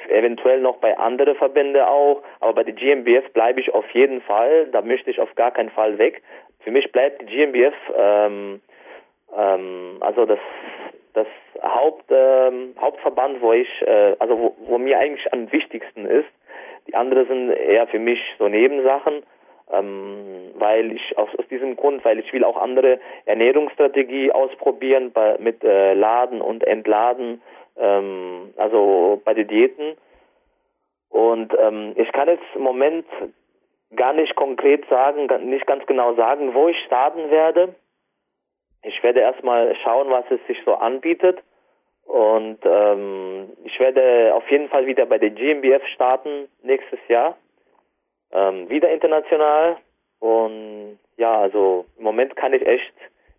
[0.08, 4.66] eventuell noch bei anderen Verbänden auch, aber bei der GmbF bleibe ich auf jeden Fall,
[4.72, 6.22] da möchte ich auf gar keinen Fall weg.
[6.60, 8.60] Für mich bleibt die GmbF ähm,
[9.36, 10.38] ähm, also das
[11.12, 11.26] das
[11.62, 16.28] Haupt ähm, Hauptverband, wo ich äh, also wo, wo mir eigentlich am wichtigsten ist.
[16.86, 19.22] Die anderen sind eher für mich so Nebensachen,
[19.72, 25.36] ähm, weil ich aus, aus diesem Grund, weil ich will auch andere Ernährungsstrategie ausprobieren bei,
[25.38, 27.40] mit äh, Laden und Entladen,
[27.76, 29.96] ähm, also bei den Diäten.
[31.08, 33.06] Und ähm, ich kann jetzt im Moment
[33.96, 37.74] gar nicht konkret sagen, nicht ganz genau sagen, wo ich starten werde.
[38.82, 41.42] Ich werde erstmal schauen, was es sich so anbietet.
[42.04, 47.36] Und ähm, ich werde auf jeden Fall wieder bei der GmbF starten nächstes Jahr.
[48.32, 49.78] Ähm, wieder international.
[50.20, 52.92] Und ja, also im Moment kann ich echt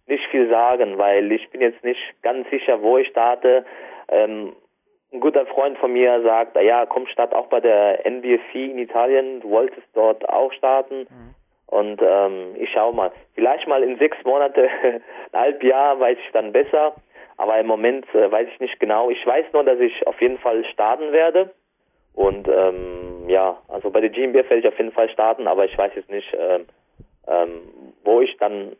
[0.07, 3.65] nicht viel sagen, weil ich bin jetzt nicht ganz sicher, wo ich starte.
[4.09, 4.53] Ähm,
[5.11, 9.41] ein guter Freund von mir sagt, ja, komm, start auch bei der NBFC in Italien.
[9.41, 11.07] Du wolltest dort auch starten.
[11.09, 11.35] Mhm.
[11.67, 13.11] Und ähm, ich schaue mal.
[13.33, 14.69] Vielleicht mal in sechs Monate,
[15.31, 16.95] ein halb Jahr weiß ich dann besser.
[17.37, 19.09] Aber im Moment äh, weiß ich nicht genau.
[19.09, 21.51] Ich weiß nur, dass ich auf jeden Fall starten werde.
[22.13, 25.77] Und ähm, ja, also bei der GmbF werde ich auf jeden Fall starten, aber ich
[25.77, 26.65] weiß jetzt nicht, ähm,
[27.27, 27.61] ähm,
[28.05, 28.77] wo ich dann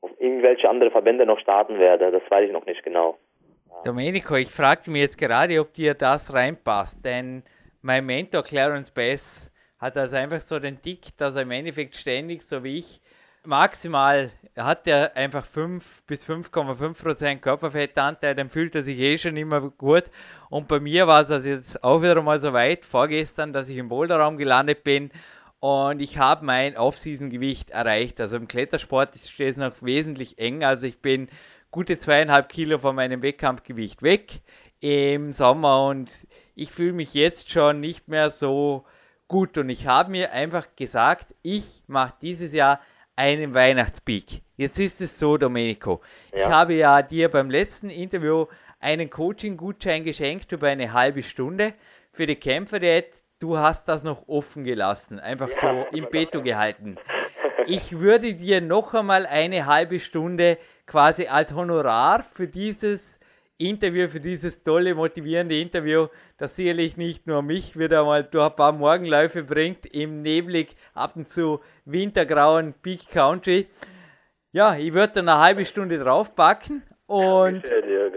[0.00, 2.10] auf irgendwelche andere Verbände noch starten werde.
[2.10, 3.18] Das weiß ich noch nicht genau.
[3.84, 7.42] Domenico, ich fragte mich jetzt gerade, ob dir das reinpasst, denn
[7.80, 12.42] mein Mentor Clarence Bass hat also einfach so den Tick, dass er im Endeffekt ständig,
[12.42, 13.00] so wie ich,
[13.44, 19.60] maximal hat er einfach 5 bis 5,5% Körperfettanteil, dann fühlt er sich eh schon immer
[19.70, 20.04] gut.
[20.48, 23.78] Und bei mir war es also jetzt auch wieder mal so weit, vorgestern, dass ich
[23.78, 25.10] im Boulderraum gelandet bin
[25.62, 28.20] und ich habe mein Off-Season-Gewicht erreicht.
[28.20, 30.64] Also im Klettersport steht es noch wesentlich eng.
[30.64, 31.28] Also ich bin
[31.72, 34.42] gute zweieinhalb Kilo von meinem Wettkampfgewicht weg
[34.80, 38.84] im Sommer und ich fühle mich jetzt schon nicht mehr so
[39.26, 39.56] gut.
[39.56, 42.78] Und ich habe mir einfach gesagt, ich mache dieses Jahr
[43.16, 44.42] einen Weihnachtspeak.
[44.56, 46.02] Jetzt ist es so, Domenico.
[46.32, 46.38] Ja.
[46.38, 48.46] Ich habe ja dir beim letzten Interview
[48.78, 51.72] einen Coaching-Gutschein geschenkt über eine halbe Stunde
[52.12, 53.06] für die Kämpferdiät.
[53.38, 56.96] Du hast das noch offen gelassen, einfach ja, so im Beto gehalten.
[57.66, 63.18] Ich würde dir noch einmal eine halbe Stunde quasi als Honorar für dieses
[63.58, 68.56] Interview, für dieses tolle, motivierende Interview, das sicherlich nicht nur mich wieder mal durch ein
[68.56, 73.68] paar Morgenläufe bringt, im neblig, ab und zu wintergrauen Peak Country.
[74.50, 77.62] Ja, ich würde dann eine halbe Stunde draufpacken und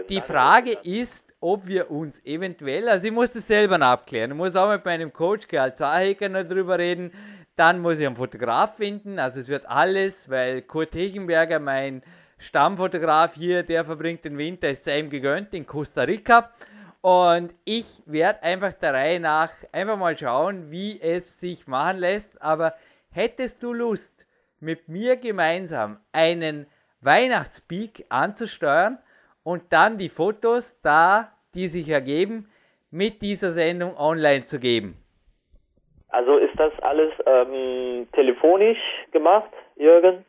[0.08, 4.56] die Frage ist, ob wir uns eventuell, also ich muss das selber abklären, ich muss
[4.56, 7.12] auch mit meinem Coach Gerald Zahecker noch drüber reden,
[7.56, 12.02] dann muss ich einen Fotograf finden, also es wird alles, weil Kurt Hechenberger, mein
[12.38, 16.50] Stammfotograf hier, der verbringt den Winter, ist sei ihm gegönnt in Costa Rica.
[17.00, 22.42] Und ich werde einfach der Reihe nach einfach mal schauen, wie es sich machen lässt.
[22.42, 22.74] Aber
[23.10, 24.26] hättest du Lust,
[24.60, 26.66] mit mir gemeinsam einen
[27.00, 28.98] Weihnachtspeak anzusteuern
[29.42, 32.48] und dann die Fotos da, die sich ergeben,
[32.90, 34.96] mit dieser Sendung online zu geben?
[36.08, 38.78] Also ist das alles ähm, telefonisch
[39.12, 40.24] gemacht, Jürgen?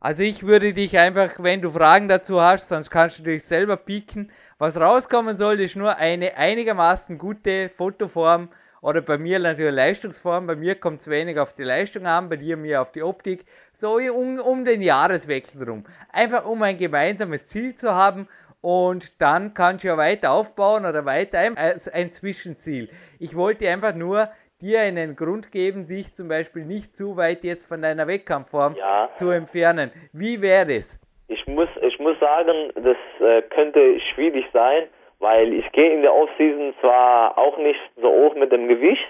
[0.00, 3.76] Also ich würde dich einfach, wenn du Fragen dazu hast, sonst kannst du dich selber
[3.76, 4.30] pieken.
[4.56, 8.48] Was rauskommen soll, ist nur eine einigermaßen gute Fotoform
[8.80, 10.46] oder bei mir natürlich Leistungsform.
[10.46, 13.44] Bei mir kommt es wenig auf die Leistung an, bei dir mehr auf die Optik.
[13.72, 15.84] So um, um den Jahreswechsel rum.
[16.12, 18.28] Einfach um ein gemeinsames Ziel zu haben
[18.60, 22.88] und dann kannst du ja weiter aufbauen oder weiter ein, ein Zwischenziel.
[23.18, 24.28] Ich wollte einfach nur
[24.60, 29.08] dir einen Grund geben, dich zum Beispiel nicht zu weit jetzt von deiner Wettkampfform ja.
[29.14, 29.92] zu entfernen.
[30.12, 30.98] Wie wäre es?
[31.28, 34.84] Ich muss, ich muss sagen, das äh, könnte schwierig sein,
[35.20, 39.06] weil ich gehe in der Offseason zwar auch nicht so hoch mit dem Gewicht,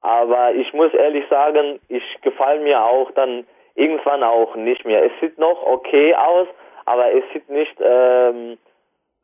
[0.00, 5.04] aber ich muss ehrlich sagen, ich gefalle mir auch dann irgendwann auch nicht mehr.
[5.04, 6.48] Es sieht noch okay aus,
[6.84, 8.58] aber es sieht nicht ähm,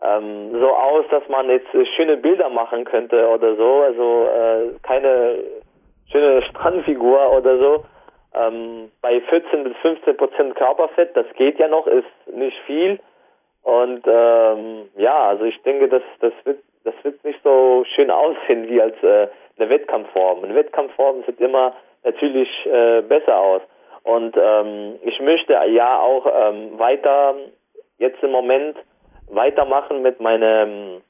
[0.04, 3.82] ähm, so aus, dass man jetzt äh, schöne Bilder machen könnte oder so.
[3.82, 5.38] Also äh, keine
[6.10, 7.84] schöne Strandfigur oder so.
[8.34, 13.00] Ähm, bei 14 bis 15 Prozent Körperfett, das geht ja noch, ist nicht viel.
[13.62, 18.68] Und ähm, ja, also ich denke, das, das wird das wird nicht so schön aussehen
[18.68, 20.44] wie als äh, eine Wettkampfform.
[20.44, 23.62] Eine Wettkampfform sieht immer natürlich äh, besser aus.
[24.02, 27.34] Und ähm, ich möchte ja auch ähm, weiter
[27.98, 28.76] jetzt im Moment
[29.28, 31.02] weitermachen mit meinem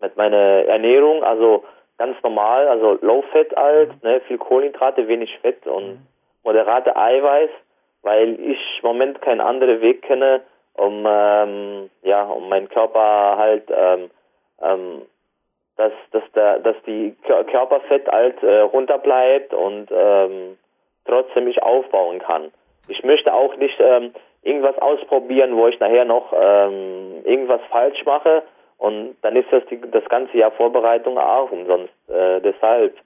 [0.00, 1.64] mit meiner Ernährung, also
[1.96, 5.98] ganz normal, also Low Fat halt, ne, viel Kohlenhydrate, wenig Fett und mhm.
[6.44, 7.50] moderate Eiweiß,
[8.02, 10.42] weil ich im Moment keinen anderen Weg kenne,
[10.74, 14.10] um ähm, ja, um meinen Körper halt ähm,
[14.60, 15.02] ähm,
[15.76, 20.58] dass dass der dass die Körperfett halt äh, runter bleibt und ähm,
[21.06, 22.52] trotzdem ich aufbauen kann.
[22.88, 24.12] Ich möchte auch nicht ähm,
[24.46, 28.42] irgendwas ausprobieren, wo ich nachher noch ähm, irgendwas falsch mache
[28.78, 31.92] und dann ist das die, das ganze Jahr Vorbereitung auch umsonst.
[32.08, 32.96] Äh, deshalb.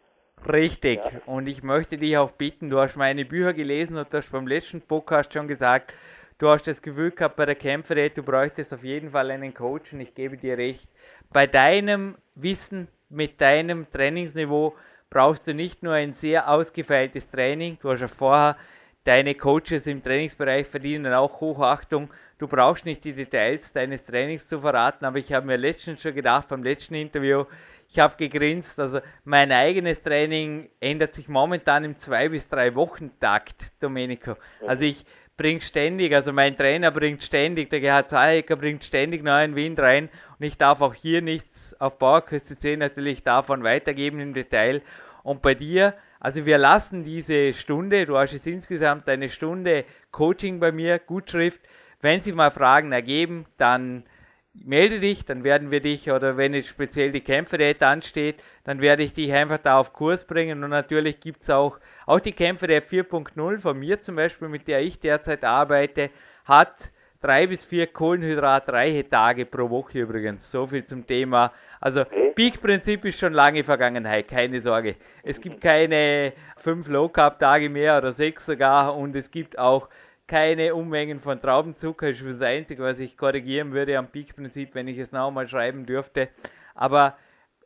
[0.51, 1.01] Richtig.
[1.05, 1.11] Ja.
[1.27, 4.47] Und ich möchte dich auch bitten, du hast meine Bücher gelesen und du hast beim
[4.47, 5.95] letzten Podcast schon gesagt,
[6.39, 9.93] du hast das Gefühl gehabt bei der Kämpferät, du bräuchtest auf jeden Fall einen Coach
[9.93, 10.89] und ich gebe dir recht.
[11.33, 14.75] Bei deinem Wissen, mit deinem Trainingsniveau
[15.11, 18.57] brauchst du nicht nur ein sehr ausgefeiltes Training, du hast ja vorher
[19.05, 22.11] Deine Coaches im Trainingsbereich verdienen auch Hochachtung.
[22.39, 26.15] Du brauchst nicht die Details deines Trainings zu verraten, aber ich habe mir letztens schon
[26.15, 27.45] gedacht beim letzten Interview,
[27.89, 33.11] ich habe gegrinst, also mein eigenes Training ändert sich momentan im zwei bis drei Wochen
[33.19, 34.37] Takt, Domenico.
[34.65, 35.05] Also ich
[35.37, 40.09] bringe ständig, also mein Trainer bringt ständig, der Gerhard Zahecker bringt ständig neuen Wind rein
[40.39, 44.83] und ich darf auch hier nichts auf Bauerküste 10 natürlich davon weitergeben im Detail.
[45.23, 50.61] Und bei dir also wir lassen diese Stunde, du hast jetzt insgesamt eine Stunde Coaching
[50.61, 51.61] bei mir, Gutschrift.
[52.03, 54.05] Wenn sich mal Fragen ergeben, dann
[54.53, 59.03] melde dich, dann werden wir dich, oder wenn jetzt speziell die Kämpferät ansteht, dann werde
[59.03, 60.63] ich dich einfach da auf Kurs bringen.
[60.63, 64.83] Und natürlich gibt es auch, auch die Kämpferät 4.0 von mir zum Beispiel, mit der
[64.83, 66.11] ich derzeit arbeite,
[66.45, 70.51] hat drei bis vier kohlenhydratreiche Tage pro Woche übrigens.
[70.51, 71.53] So viel zum Thema.
[71.81, 72.05] Also
[72.35, 74.97] Peak-Prinzip ist schon lange Vergangenheit, keine Sorge.
[75.23, 79.89] Es gibt keine fünf Low-Carb-Tage mehr oder sechs sogar und es gibt auch
[80.27, 82.09] keine Unmengen von Traubenzucker.
[82.11, 85.87] Das ist das Einzige, was ich korrigieren würde am Peak-Prinzip, wenn ich es nochmal schreiben
[85.87, 86.29] dürfte.
[86.75, 87.17] Aber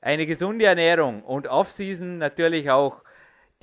[0.01, 3.03] eine gesunde Ernährung und Off-Season natürlich auch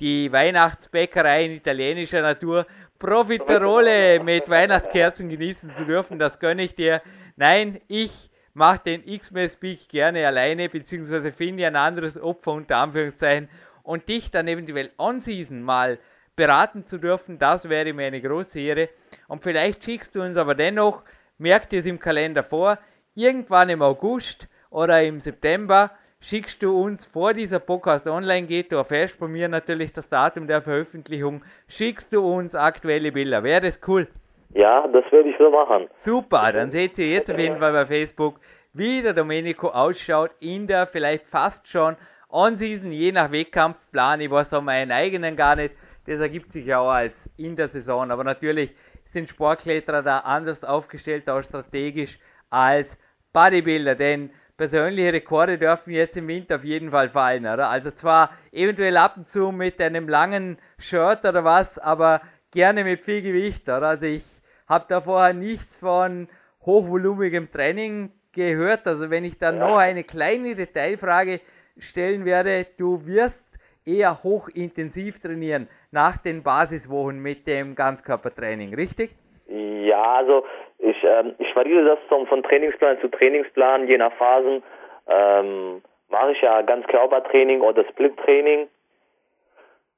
[0.02, 2.66] die Weihnachtsbäckerei in italienischer Natur
[2.98, 7.02] Profiterole mit Weihnachtskerzen genießen zu dürfen, das gönne ich dir.
[7.36, 13.48] Nein, ich mache den X-Mess Peak gerne alleine, beziehungsweise finde ein anderes Opfer unter Anführungszeichen
[13.84, 16.00] und dich dann eventuell on-season mal
[16.34, 18.88] beraten zu dürfen, das wäre mir eine große Ehre.
[19.28, 21.04] Und vielleicht schickst du uns aber dennoch,
[21.38, 22.78] merk dir es im Kalender vor,
[23.14, 28.76] irgendwann im August oder im September schickst du uns vor dieser Podcast online geht, du
[28.76, 33.42] erfährst bei mir natürlich das Datum der Veröffentlichung, schickst du uns aktuelle Bilder.
[33.42, 34.08] Wäre das cool?
[34.54, 35.88] Ja, das werde ich so machen.
[35.94, 38.38] Super, dann seht ihr jetzt auf jeden Fall bei Facebook,
[38.72, 41.96] wie der Domenico ausschaut in der vielleicht fast schon
[42.30, 44.20] On-Season, je nach Wettkampfplan.
[44.20, 45.74] Ich weiß auch meinen eigenen gar nicht.
[46.06, 48.10] Das ergibt sich ja auch als in der Saison.
[48.10, 52.98] Aber natürlich sind Sportkletterer da anders aufgestellt, auch strategisch als
[53.34, 53.94] Bodybuilder.
[53.94, 54.30] Denn
[54.62, 57.68] persönliche Rekorde dürfen jetzt im Winter auf jeden Fall fallen, oder?
[57.68, 62.20] Also zwar eventuell ab und zu mit einem langen Shirt oder was, aber
[62.52, 63.88] gerne mit viel Gewicht, oder?
[63.88, 64.24] Also ich
[64.68, 66.28] habe da vorher nichts von
[66.64, 68.86] hochvolumigem Training gehört.
[68.86, 71.40] Also wenn ich dann noch eine kleine Detailfrage
[71.76, 73.44] stellen werde, du wirst
[73.84, 79.10] eher hochintensiv trainieren nach den Basiswochen mit dem Ganzkörpertraining, richtig?
[79.48, 80.44] Ja, also
[80.82, 84.62] ich, ähm, ich variiere das von, von Trainingsplan zu Trainingsplan, je nach Phasen.
[85.08, 88.68] Ähm, mache ich ja Ganzkörpertraining oder Split-Training.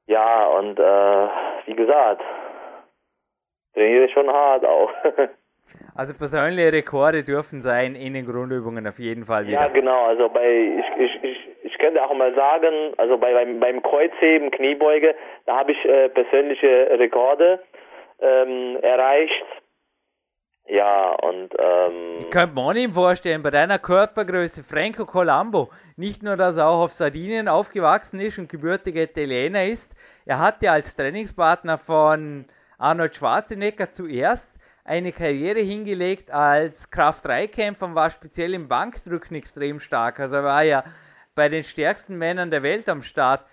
[0.07, 1.27] Ja, und äh,
[1.65, 2.21] wie gesagt,
[3.73, 4.91] trainiere schon hart auch.
[5.97, 9.61] Also persönliche Rekorde dürfen sein in den Grundübungen auf jeden Fall wieder.
[9.61, 10.05] Ja, genau.
[10.07, 14.51] Also bei ich, ich, ich, ich könnte auch mal sagen, also bei beim, beim Kreuzheben,
[14.51, 17.61] Kniebeuge, da habe ich äh, persönliche Rekorde
[18.19, 19.45] ähm, erreicht.
[20.67, 26.37] Ja, und ähm, Ich könnte mir nicht vorstellen, bei deiner Körpergröße, Franco Colombo, nicht nur,
[26.37, 29.93] dass er auch auf Sardinien aufgewachsen ist und gebürtiger Italiener ist,
[30.25, 32.45] er hatte als Trainingspartner von
[32.79, 34.49] Arnold Schwarzenegger zuerst
[34.83, 40.19] eine Karriere hingelegt als Kraft-3-Kämpfer und war speziell im Bankdrücken extrem stark.
[40.19, 40.83] Also er war ja
[41.35, 43.45] bei den stärksten Männern der Welt am Start.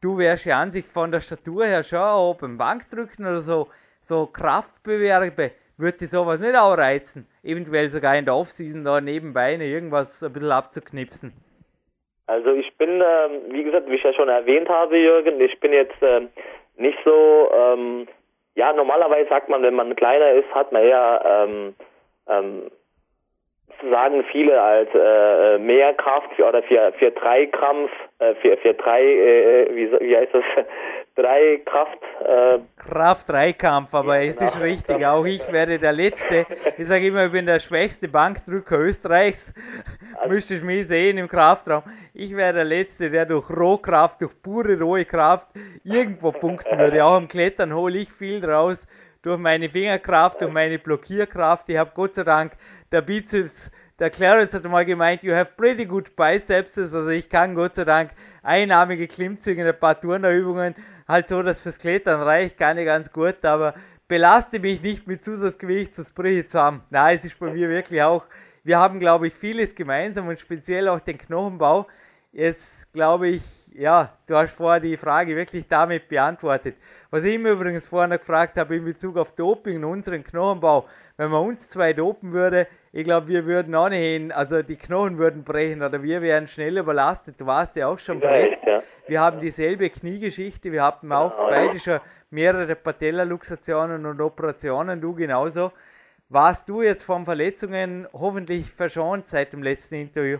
[0.00, 3.68] Du wärst ja an sich von der Statur her schon, ob im Bankdrücken oder so,
[4.00, 7.26] so Kraftbewerbe, würde dich sowas nicht auch reizen.
[7.42, 11.32] Eventuell sogar in der Offseason da nebenbei irgendwas ein bisschen abzuknipsen.
[12.26, 15.72] Also ich bin, ähm, wie gesagt, wie ich ja schon erwähnt habe, Jürgen, ich bin
[15.72, 16.28] jetzt ähm,
[16.76, 18.08] nicht so ähm,
[18.56, 21.74] ja, normalerweise sagt man, wenn man kleiner ist, hat man eher, ähm,
[22.26, 22.70] ähm,
[23.90, 29.02] sagen viele als äh, mehr Kraft oder für, für drei Krampf, äh, für, für drei,
[29.02, 30.44] äh, wie, wie heißt das,
[31.16, 31.98] drei Kraft.
[32.24, 34.50] Äh, Kraft-Dreikampf, aber ja, ist genau.
[34.50, 35.06] das richtig?
[35.06, 36.46] Auch ich werde der Letzte.
[36.76, 39.52] Ich sage immer, ich bin der schwächste Bankdrücker Österreichs.
[40.18, 41.82] Also, Müsste ich mich sehen im Kraftraum.
[42.14, 45.48] Ich wäre der Letzte, der durch Rohkraft, durch pure rohe Kraft
[45.84, 47.04] irgendwo punkten würde.
[47.04, 48.86] Auch am Klettern hole ich viel draus
[49.20, 51.68] durch meine Fingerkraft und meine Blockierkraft.
[51.68, 52.52] Ich habe Gott sei Dank
[52.90, 56.78] der Bizeps, der Clarence hat mal gemeint, you have pretty good biceps.
[56.78, 58.10] Also ich kann Gott sei Dank
[58.42, 60.74] einarmige Klimmzüge in ein paar Turnerübungen
[61.08, 63.74] halt so, dass fürs Klettern reicht, kann ich ganz gut, aber
[64.08, 66.82] belaste mich nicht mit Zusatzgewicht, das bringe ich zusammen.
[66.90, 68.24] Nein, es ist bei mir wirklich auch,
[68.64, 71.86] wir haben, glaube ich, vieles gemeinsam und speziell auch den Knochenbau.
[72.32, 73.42] Jetzt glaube ich,
[73.72, 76.76] ja, du hast vorher die Frage wirklich damit beantwortet.
[77.10, 81.30] Was ich mir übrigens vorher gefragt habe in Bezug auf Doping und unseren Knochenbau, wenn
[81.30, 82.66] man uns zwei dopen würde,
[82.96, 87.38] ich glaube, wir würden ohnehin, also die Knochen würden brechen oder wir wären schnell überlastet.
[87.38, 88.62] Du warst ja auch schon verletzt.
[88.66, 88.82] Ja.
[89.06, 95.14] Wir haben dieselbe Kniegeschichte, wir hatten auch genau, beide schon mehrere Patellaluxationen und Operationen, du
[95.14, 95.72] genauso.
[96.30, 100.38] Warst du jetzt von Verletzungen hoffentlich verschont seit dem letzten Interview?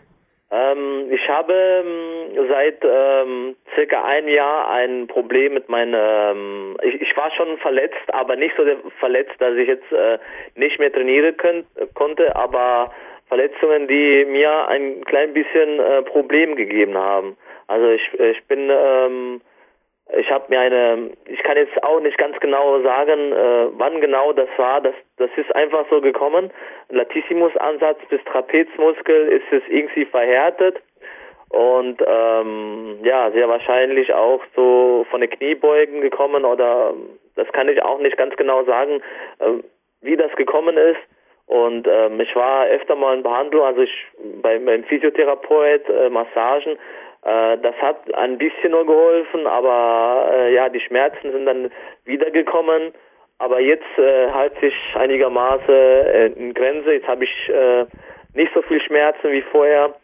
[0.51, 6.33] Ähm, ich habe ähm, seit ähm, circa einem Jahr ein Problem mit meiner.
[6.33, 8.63] Ähm, ich, ich, war schon verletzt, aber nicht so
[9.01, 10.19] verletzt, dass ich jetzt äh,
[10.55, 12.93] nicht mehr trainieren könnt, konnte, aber
[13.29, 17.37] Verletzungen, die mir ein klein bisschen äh, Problem gegeben haben.
[17.67, 19.41] Also ich, ich bin ähm,
[20.15, 24.33] ich habe mir eine, ich kann jetzt auch nicht ganz genau sagen, äh, wann genau
[24.33, 24.81] das war.
[24.81, 26.51] Das, das ist einfach so gekommen.
[26.91, 30.81] Latissimus-Ansatz bis Trapezmuskel ist es irgendwie verhärtet
[31.49, 36.95] und ähm, ja, sehr wahrscheinlich auch so von den Kniebeugen gekommen oder
[37.35, 39.01] das kann ich auch nicht ganz genau sagen,
[39.41, 39.63] äh,
[40.03, 41.01] wie das gekommen ist.
[41.47, 44.07] Und ähm, ich war öfter mal in Behandlung, also ich
[44.43, 46.77] beim, beim Physiotherapeut, äh, Massagen.
[47.27, 51.71] Äh, das hat ein bisschen nur geholfen, aber äh, ja, die Schmerzen sind dann
[52.05, 52.93] wiedergekommen.
[53.39, 56.93] Aber jetzt äh, halte ich einigermaßen äh, in Grenze.
[56.93, 57.85] Jetzt habe ich äh,
[58.35, 59.95] nicht so viel Schmerzen wie vorher,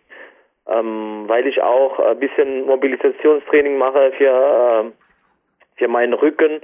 [0.69, 6.61] ähm, weil ich auch ein bisschen Mobilisationstraining mache für, äh, für meinen Rücken.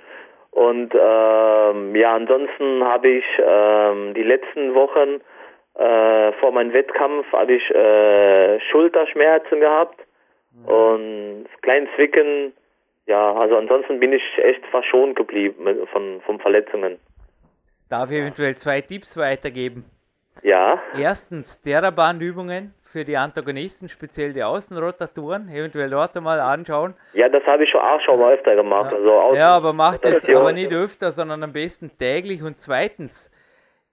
[0.50, 5.20] Und ähm, ja, ansonsten habe ich ähm, die letzten Wochen
[5.74, 10.07] äh, vor meinem Wettkampf habe ich äh, Schulterschmerzen gehabt.
[10.66, 12.52] Und kleinen Zwicken.
[13.06, 16.98] Ja, also ansonsten bin ich echt verschont geblieben von, von Verletzungen.
[17.88, 19.84] Darf ich eventuell zwei Tipps weitergeben?
[20.42, 20.80] Ja.
[20.96, 26.94] Erstens Therabahnübungen für die Antagonisten, speziell die Außenrotatoren, eventuell dort einmal anschauen.
[27.12, 28.92] Ja, das habe ich schon auch schon mal öfter gemacht.
[28.92, 32.42] Ja, also ja aber macht es aber nicht öfter, sondern am besten täglich.
[32.42, 33.30] Und zweitens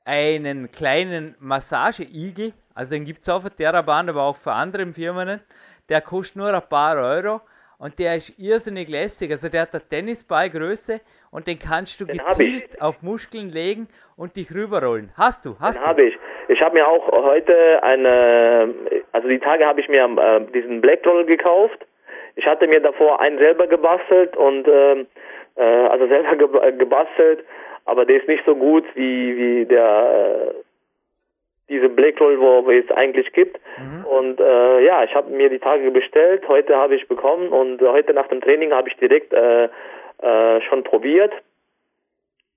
[0.06, 5.42] einen kleinen Massageigel, also den gibt es auch für Therabahn, aber auch für andere Firmen.
[5.90, 7.42] Der kostet nur ein paar Euro
[7.78, 9.32] und der ist irrsinnig lässig.
[9.32, 14.36] Also der hat eine Tennisballgröße und den kannst du den gezielt auf Muskeln legen und
[14.36, 15.12] dich rüberrollen.
[15.18, 15.56] Hast du?
[15.60, 16.18] Hast den habe ich.
[16.48, 18.74] Ich habe mir auch heute eine,
[19.12, 21.86] also die Tage habe ich mir äh, diesen Black Roll gekauft.
[22.36, 25.08] Ich hatte mir davor einen selber gebastelt und ähm,
[25.56, 27.44] äh, also selber ge gebastelt,
[27.86, 30.65] aber der ist nicht so gut wie wie der äh,
[31.70, 33.60] diese Black Roll, wo es eigentlich gibt.
[33.78, 34.06] Mhm.
[34.06, 36.48] Und äh, ja, ich habe mir die Tage bestellt.
[36.48, 40.84] Heute habe ich bekommen und heute nach dem Training habe ich direkt äh, äh, schon
[40.84, 41.34] probiert.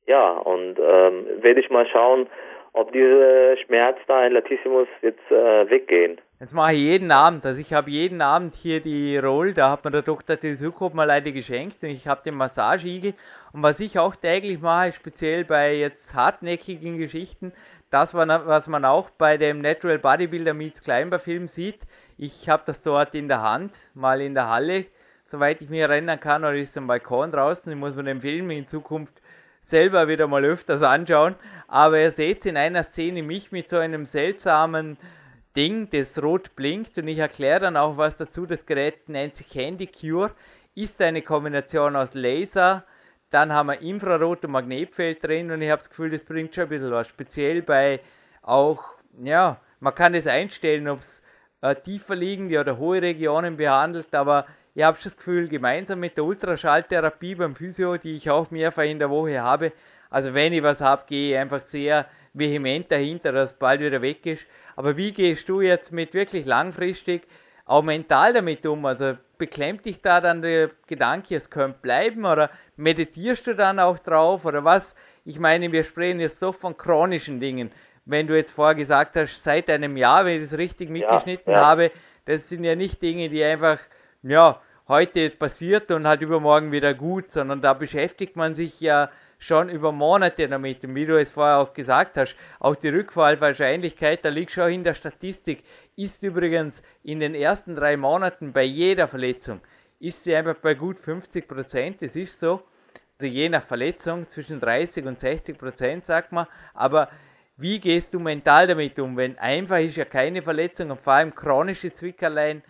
[0.07, 2.29] Ja, und ähm, werde ich mal schauen,
[2.73, 6.21] ob diese Schmerz da in Latissimus jetzt äh, weggehen.
[6.41, 9.85] Jetzt mache ich jeden Abend, also ich habe jeden Abend hier die Roll, da hat
[9.85, 10.39] mir der Dr.
[10.39, 13.15] Tilsukop mal eine geschenkt und ich habe den Massageigel
[13.53, 17.53] und was ich auch täglich mache, speziell bei jetzt hartnäckigen Geschichten,
[17.91, 21.81] das, was man auch bei dem Natural Bodybuilder Meets Climber Film sieht,
[22.17, 24.87] ich habe das dort in der Hand, mal in der Halle,
[25.25, 28.51] soweit ich mich erinnern kann, oder ist am Balkon draußen, ich muss mir den Film
[28.51, 29.23] in Zukunft
[29.61, 31.35] selber wieder mal öfters anschauen.
[31.67, 34.97] Aber ihr seht in einer Szene mich mit so einem seltsamen
[35.57, 36.99] Ding, das rot blinkt.
[36.99, 38.47] Und ich erkläre dann auch was dazu.
[38.47, 40.31] Das Gerät nennt sich Handy Cure,
[40.75, 42.85] ist eine Kombination aus Laser,
[43.31, 46.65] dann haben wir Infrarot und Magnetfeld drin und ich habe das Gefühl, das bringt schon
[46.65, 47.09] ein bisschen was.
[47.09, 48.01] Speziell bei
[48.43, 48.83] auch,
[49.23, 51.23] ja, man kann das einstellen, ob es
[51.61, 56.25] äh, tiefer liegende oder hohe Regionen behandelt, aber ich habe das Gefühl, gemeinsam mit der
[56.25, 59.73] Ultraschalltherapie beim Physio, die ich auch mehrfach in der Woche habe,
[60.11, 64.01] also wenn ich was habe, gehe ich einfach sehr vehement dahinter, dass es bald wieder
[64.01, 64.47] weg ist.
[64.77, 67.27] Aber wie gehst du jetzt mit wirklich langfristig
[67.65, 68.87] auch mental damit um?
[68.87, 73.99] Also beklemmt dich da dann der Gedanke, es könnte bleiben oder meditierst du dann auch
[73.99, 74.95] drauf oder was?
[75.25, 77.71] Ich meine, wir sprechen jetzt doch von chronischen Dingen.
[78.05, 81.61] Wenn du jetzt vorher gesagt hast, seit einem Jahr, wenn ich das richtig mitgeschnitten ja,
[81.61, 81.67] ja.
[81.67, 81.91] habe,
[82.25, 83.79] das sind ja nicht Dinge, die einfach,
[84.23, 89.69] ja, heute passiert und halt übermorgen wieder gut, sondern da beschäftigt man sich ja schon
[89.69, 90.85] über Monate damit.
[90.85, 94.85] Und wie du es vorher auch gesagt hast, auch die Rückfallwahrscheinlichkeit, da liegt schon in
[94.85, 95.63] der Statistik,
[95.97, 99.61] ist übrigens in den ersten drei Monaten bei jeder Verletzung,
[100.01, 102.03] ist sie einfach bei gut 50 Prozent.
[102.03, 102.63] Das ist so.
[103.21, 106.47] Also je nach Verletzung zwischen 30 und 60 Prozent, sagt man.
[106.75, 107.09] Aber
[107.57, 111.35] wie gehst du mental damit um, wenn einfach ist ja keine Verletzung und vor allem
[111.35, 112.63] chronische Zwickerlein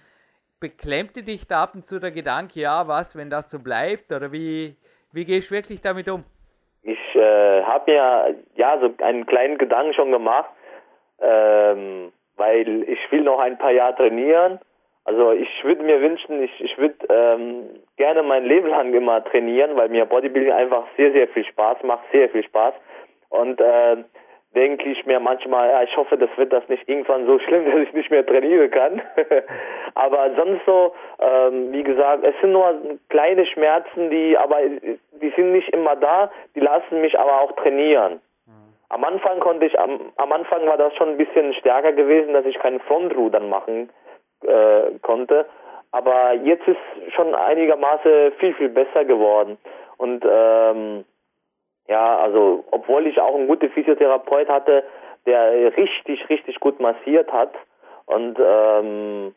[0.61, 4.11] beklemmte dich da ab und zu der Gedanke, ja, was, wenn das so bleibt?
[4.11, 4.77] Oder wie,
[5.13, 6.25] wie gehst du wirklich damit um?
[7.19, 10.51] Äh, habe mir ja so einen kleinen Gedanken schon gemacht,
[11.21, 14.61] ähm, weil ich will noch ein paar Jahre trainieren.
[15.05, 17.65] Also ich würde mir wünschen, ich, ich würde ähm,
[17.97, 22.05] gerne mein Leben lang immer trainieren, weil mir Bodybuilding einfach sehr, sehr viel Spaß macht,
[22.13, 22.75] sehr viel Spaß.
[23.31, 23.97] Und äh,
[24.55, 27.81] denke ich mir manchmal, ja, ich hoffe, das wird das nicht irgendwann so schlimm, dass
[27.81, 29.03] ich nicht mehr trainieren kann.
[29.95, 32.75] aber sonst so, ähm, wie gesagt, es sind nur
[33.09, 34.59] kleine Schmerzen, die aber
[35.21, 38.21] die sind nicht immer da, die lassen mich aber auch trainieren.
[38.47, 38.75] Mhm.
[38.89, 42.47] Am Anfang konnte ich, am, am Anfang war das schon ein bisschen stärker gewesen, dass
[42.47, 43.91] ich keinen Frontrudern machen
[44.43, 45.47] äh, konnte.
[45.91, 49.57] Aber jetzt ist schon einigermaßen viel, viel besser geworden.
[49.97, 51.05] Und ähm,
[51.89, 54.85] ja, also obwohl ich auch einen guten Physiotherapeut hatte,
[55.27, 57.55] der richtig, richtig gut massiert hat.
[58.07, 59.35] Und ähm,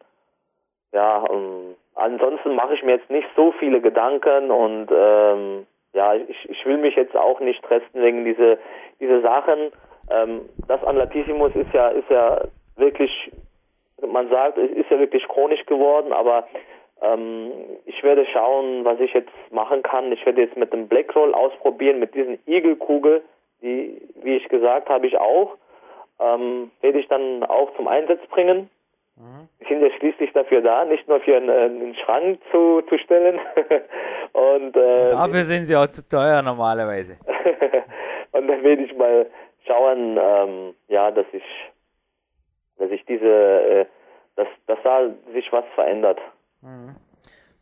[0.91, 6.49] ja, ähm, ansonsten mache ich mir jetzt nicht so viele Gedanken und ähm, ja, ich,
[6.49, 8.59] ich will mich jetzt auch nicht stressen wegen diese
[8.99, 9.71] diese Sachen.
[10.09, 12.41] Ähm, das an Latissimus ist ja ist ja
[12.75, 13.31] wirklich,
[14.05, 16.47] man sagt, ist ja wirklich chronisch geworden, aber
[17.01, 17.51] ähm,
[17.85, 20.11] ich werde schauen, was ich jetzt machen kann.
[20.11, 23.23] Ich werde jetzt mit dem Blackroll ausprobieren, mit diesen Igelkugel,
[23.61, 25.57] die, wie ich gesagt habe, ich auch.
[26.19, 28.69] ähm, werde ich dann auch zum Einsatz bringen.
[29.17, 29.47] Mhm.
[29.67, 33.39] Sind ja schließlich dafür da, nicht nur für einen, einen Schrank zu, zu stellen.
[34.33, 37.17] und, äh, Dafür sind sie auch zu teuer normalerweise.
[38.31, 39.25] und dann werde ich mal
[39.65, 41.43] schauen, ähm, ja, dass ich,
[42.77, 43.85] dass ich diese, äh,
[44.35, 46.19] dass, dass da sich was verändert.
[46.61, 46.95] Mhm.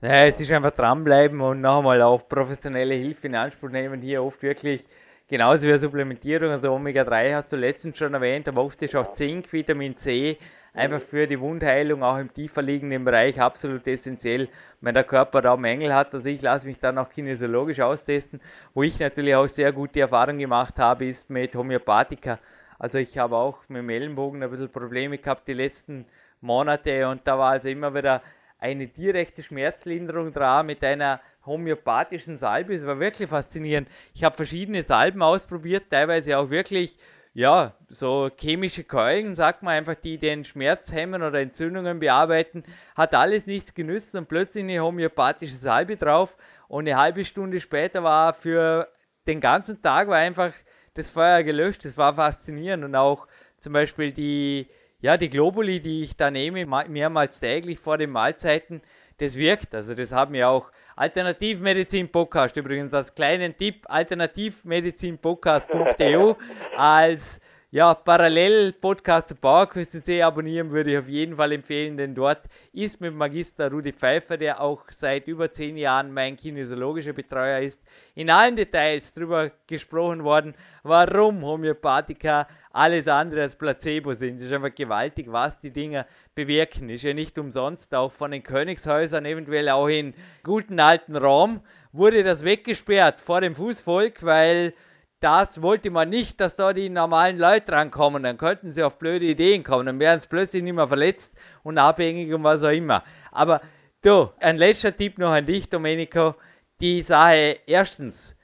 [0.02, 4.02] Naja, es ist einfach dranbleiben und nochmal auch professionelle Hilfe in Anspruch nehmen.
[4.02, 4.88] Hier oft wirklich
[5.28, 9.52] genauso wie Supplementierung, also Omega-3 hast du letztens schon erwähnt, aber oft ist auch Zink,
[9.52, 10.38] Vitamin C
[10.74, 14.47] einfach für die Wundheilung auch im tiefer liegenden Bereich absolut essentiell,
[14.82, 16.14] wenn der Körper da Mängel hat.
[16.14, 18.39] Also ich lasse mich dann auch kinesiologisch austesten.
[18.74, 22.39] Wo ich natürlich auch sehr gute Erfahrungen gemacht habe, ist mit Homöopathika.
[22.78, 26.06] Also ich habe auch mit dem Ellenbogen ein bisschen Probleme gehabt die letzten
[26.41, 28.22] Monate und da war also immer wieder
[28.60, 32.76] eine direkte Schmerzlinderung dran mit einer homöopathischen Salbe.
[32.76, 33.89] Es war wirklich faszinierend.
[34.14, 36.97] Ich habe verschiedene Salben ausprobiert, teilweise auch wirklich,
[37.34, 42.64] ja, so chemische Keulen, sagt man einfach, die den Schmerz hemmen oder Entzündungen bearbeiten.
[42.95, 46.36] Hat alles nichts genützt und plötzlich eine homöopathische Salbe drauf.
[46.68, 48.89] Und eine halbe Stunde später war für
[49.26, 50.53] den ganzen Tag war einfach
[50.95, 51.86] das Feuer gelöscht.
[51.86, 53.28] Das war faszinierend und auch
[53.60, 54.68] zum Beispiel die
[55.02, 58.82] ja, die Globuli, die ich da nehme, mehrmals täglich vor den Mahlzeiten,
[59.18, 59.74] das wirkt.
[59.76, 66.34] Also das haben ja auch Alternativmedizin-Podcast, übrigens als kleinen Tipp, alternativmedizinpodcast.eu
[66.78, 67.39] als
[67.72, 72.41] ja, parallel Podcast zur Bauerküste abonnieren würde ich auf jeden Fall empfehlen, denn dort
[72.74, 77.84] ist mit Magister Rudi Pfeiffer, der auch seit über zehn Jahren mein kinesiologischer Betreuer ist,
[78.15, 84.38] in allen Details darüber gesprochen worden, warum Homöopathika alles andere als Placebo sind.
[84.38, 86.89] Das ist einfach gewaltig, was die Dinger bewirken.
[86.89, 91.61] Ist ja nicht umsonst auch von den Königshäusern, eventuell auch in guten alten Rom,
[91.91, 94.74] wurde das weggesperrt vor dem Fußvolk, weil
[95.20, 98.24] das wollte man nicht, dass da die normalen Leute rankommen.
[98.24, 99.86] Dann könnten sie auf blöde Ideen kommen.
[99.86, 103.03] Dann wären sie plötzlich nicht mehr verletzt und abhängig und was auch immer.
[103.32, 103.61] Aber
[104.01, 106.36] du, ein letzter Tipp noch an dich, Domenico.
[106.80, 108.36] Die Sache, erstens,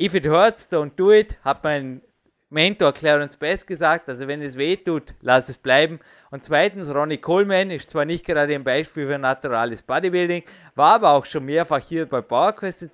[0.00, 2.02] if it hurts, don't do it, hat mein
[2.50, 4.08] Mentor Clarence Best gesagt.
[4.08, 6.00] Also wenn es weh tut, lass es bleiben.
[6.32, 10.42] Und zweitens, Ronnie Coleman ist zwar nicht gerade ein Beispiel für naturales Bodybuilding,
[10.74, 12.90] war aber auch schon mehrfach hier bei PowerQuest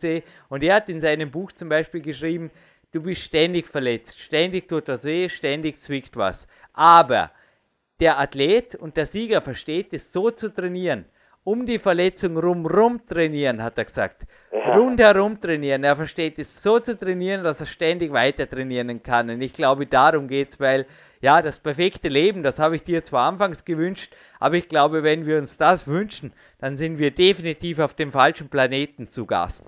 [0.50, 2.50] und er hat in seinem Buch zum Beispiel geschrieben,
[2.92, 6.46] du bist ständig verletzt, ständig tut das weh, ständig zwickt was.
[6.72, 7.30] Aber
[8.00, 11.04] der Athlet und der Sieger versteht es so zu trainieren,
[11.44, 14.26] um die Verletzung rumrum trainieren, hat er gesagt.
[14.52, 14.76] Ja.
[14.76, 15.84] Rundherum trainieren.
[15.84, 19.30] Er versteht es so zu trainieren, dass er ständig weiter trainieren kann.
[19.30, 20.86] Und ich glaube, darum geht es, weil
[21.20, 25.26] ja, das perfekte Leben, das habe ich dir zwar anfangs gewünscht, aber ich glaube, wenn
[25.26, 29.66] wir uns das wünschen, dann sind wir definitiv auf dem falschen Planeten zu Gast.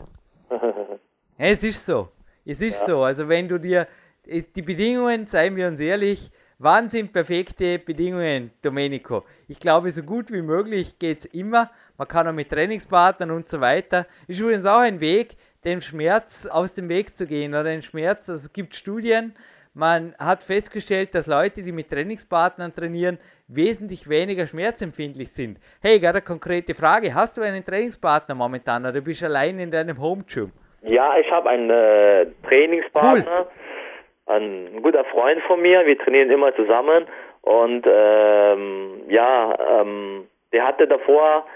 [1.39, 2.09] es ist so.
[2.45, 2.87] Es ist ja.
[2.87, 3.03] so.
[3.03, 3.87] Also wenn du dir
[4.27, 9.25] äh, die Bedingungen, seien wir uns ehrlich, wann sind perfekte Bedingungen, Domenico?
[9.49, 11.71] Ich glaube, so gut wie möglich geht es immer.
[11.99, 14.07] Man kann auch mit Trainingspartnern und so weiter.
[14.27, 18.29] Ist übrigens auch ein Weg, dem Schmerz aus dem Weg zu gehen oder den Schmerz.
[18.29, 19.35] Also es gibt Studien,
[19.75, 23.19] man hat festgestellt, dass Leute, die mit Trainingspartnern trainieren,
[23.49, 25.59] wesentlich weniger schmerzempfindlich sind.
[25.81, 27.15] Hey, gerade eine konkrete Frage.
[27.15, 30.53] Hast du einen Trainingspartner momentan oder bist du allein in deinem Home Gym?
[30.83, 34.35] Ja, ich habe einen äh, Trainingspartner, cool.
[34.35, 35.87] ein guter Freund von mir.
[35.87, 37.07] Wir trainieren immer zusammen
[37.43, 41.47] und ähm, ja, ähm, der hatte davor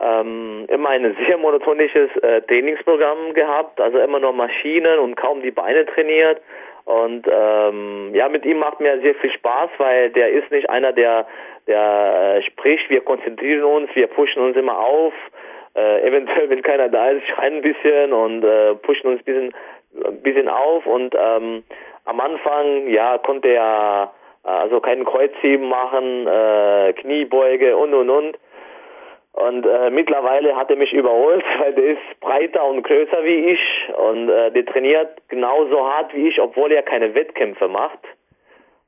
[0.00, 5.50] ähm, immer ein sehr monotonisches äh, Trainingsprogramm gehabt, also immer nur Maschinen und kaum die
[5.50, 6.40] Beine trainiert.
[6.84, 10.92] Und ähm, ja, mit ihm macht mir sehr viel Spaß, weil der ist nicht einer,
[10.92, 11.26] der,
[11.66, 15.12] der äh, spricht, wir konzentrieren uns, wir pushen uns immer auf
[15.78, 19.54] äh, eventuell, wenn keiner da ist, schreien ein bisschen und äh, pushen uns ein bisschen,
[20.04, 20.86] ein bisschen auf.
[20.86, 21.62] Und ähm,
[22.04, 24.12] am Anfang, ja, konnte er
[24.44, 28.38] äh, also keinen Kreuzheben machen, äh, Kniebeuge und und und.
[29.32, 33.60] Und äh, mittlerweile hat er mich überholt, weil der ist breiter und größer wie ich
[33.96, 38.00] und äh, der trainiert genauso hart wie ich, obwohl er keine Wettkämpfe macht.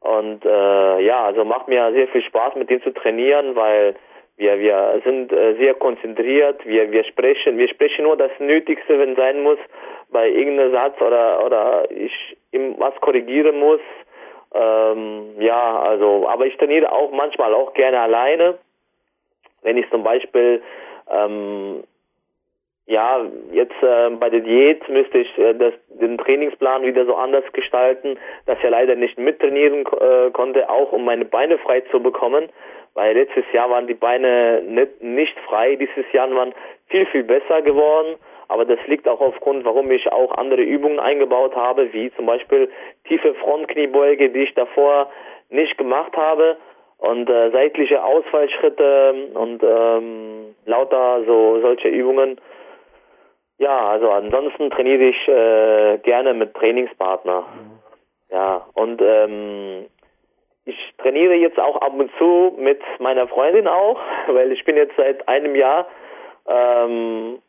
[0.01, 3.95] Und äh, ja, also macht mir sehr viel Spaß mit dem zu trainieren, weil
[4.41, 6.65] wir, wir sind äh, sehr konzentriert.
[6.65, 9.59] Wir, wir sprechen, wir sprechen nur das Nötigste, wenn sein muss,
[10.11, 12.13] bei irgendeinem Satz oder, oder ich
[12.79, 13.81] was korrigieren muss.
[14.55, 18.59] Ähm, ja, also, aber ich trainiere auch manchmal auch gerne alleine.
[19.63, 20.63] Wenn ich zum Beispiel,
[21.11, 21.85] ähm,
[22.87, 23.21] ja,
[23.53, 28.19] jetzt äh, bei der Diät müsste ich äh, das, den Trainingsplan wieder so anders gestalten,
[28.47, 32.49] dass ich leider nicht mittrainieren äh, konnte, auch um meine Beine frei zu bekommen
[32.95, 36.55] weil letztes Jahr waren die Beine nicht, nicht frei, dieses Jahr waren
[36.89, 38.17] viel, viel besser geworden.
[38.49, 42.69] aber das liegt auch aufgrund, warum ich auch andere Übungen eingebaut habe, wie zum Beispiel
[43.07, 45.09] tiefe Frontkniebeuge, die ich davor
[45.51, 46.57] nicht gemacht habe
[46.99, 52.41] und äh, seitliche Ausfallschritte und ähm, lauter so solche Übungen.
[53.59, 57.43] Ja, also ansonsten trainiere ich äh, gerne mit Trainingspartner.
[57.43, 57.81] Mhm.
[58.31, 59.87] Ja, und ähm,
[60.65, 64.97] ich trainiere jetzt auch ab und zu mit meiner Freundin auch, weil ich bin jetzt
[64.97, 65.87] seit einem Jahr,
[66.47, 67.41] ähm,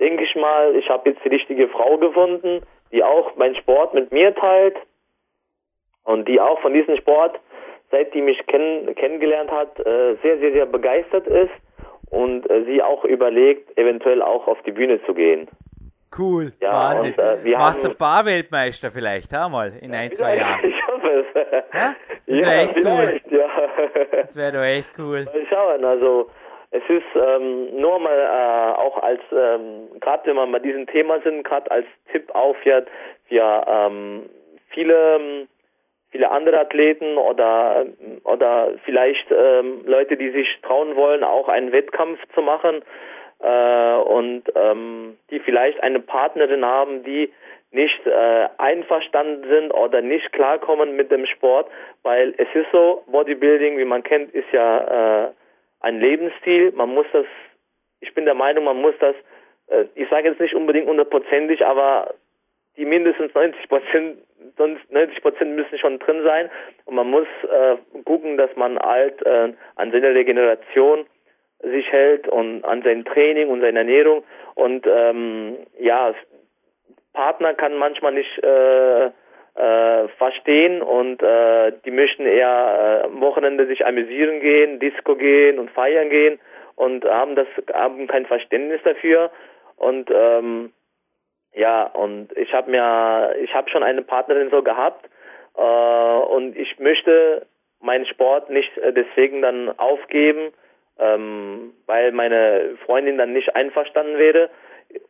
[0.00, 4.12] denke ich mal, ich habe jetzt die richtige Frau gefunden, die auch meinen Sport mit
[4.12, 4.76] mir teilt
[6.04, 7.40] und die auch von diesem Sport,
[7.90, 11.52] seit die mich kenn kennengelernt hat, äh, sehr, sehr, sehr begeistert ist
[12.10, 15.48] und äh, sie auch überlegt, eventuell auch auf die Bühne zu gehen.
[16.16, 17.12] Cool, ja, Wahnsinn.
[17.12, 20.60] Und, äh, wir Machst du Barweltmeister vielleicht, ha, mal in ein, zwei Jahren.
[20.64, 21.72] Ich hoffe es.
[21.72, 21.94] Ja?
[22.26, 23.20] Das wäre ja, echt cool.
[23.30, 23.48] Ja.
[24.22, 25.24] Das wäre doch echt cool.
[25.24, 26.30] Mal schauen, also
[26.70, 31.20] es ist ähm, nur mal äh, auch als, ähm, gerade wenn wir bei diesem Thema
[31.20, 32.88] sind, gerade als Tipp aufhört,
[33.28, 34.28] für ähm,
[34.70, 35.46] viele
[36.10, 37.86] viele andere Athleten oder
[38.24, 42.82] oder vielleicht ähm, Leute, die sich trauen wollen, auch einen Wettkampf zu machen
[43.42, 47.32] äh, und ähm, die vielleicht eine Partnerin haben, die
[47.72, 51.70] nicht äh, einverstanden sind oder nicht klarkommen mit dem Sport,
[52.02, 55.30] weil es ist so, Bodybuilding, wie man kennt, ist ja äh,
[55.80, 56.72] ein Lebensstil.
[56.72, 57.24] Man muss das,
[58.00, 59.14] ich bin der Meinung, man muss das,
[59.68, 62.14] äh, ich sage jetzt nicht unbedingt hundertprozentig, aber
[62.76, 64.18] die mindestens 90 Prozent,
[64.90, 66.50] 90 Prozent müssen schon drin sein
[66.84, 71.06] und man muss äh, gucken, dass man halt äh, an seiner Regeneration
[71.62, 74.24] sich hält und an sein Training und seine Ernährung.
[74.54, 76.14] Und ähm, ja,
[77.12, 79.06] Partner kann manchmal nicht äh,
[79.54, 85.58] äh, verstehen und äh, die möchten eher äh, am Wochenende sich amüsieren gehen, Disco gehen
[85.58, 86.40] und feiern gehen
[86.74, 89.30] und haben das haben kein Verständnis dafür.
[89.76, 90.72] Und ähm,
[91.54, 95.08] ja und ich habe mir ich habe schon eine Partnerin so gehabt
[95.56, 97.46] äh, und ich möchte
[97.80, 100.52] meinen Sport nicht äh, deswegen dann aufgeben
[101.02, 104.50] ähm, weil meine Freundin dann nicht einverstanden wäre.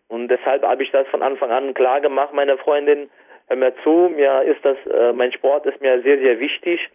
[0.08, 3.10] Und deshalb habe ich das von Anfang an klar gemacht, meine Freundin,
[3.48, 6.88] hör mir zu, mir ist das, äh, mein Sport ist mir sehr, sehr wichtig.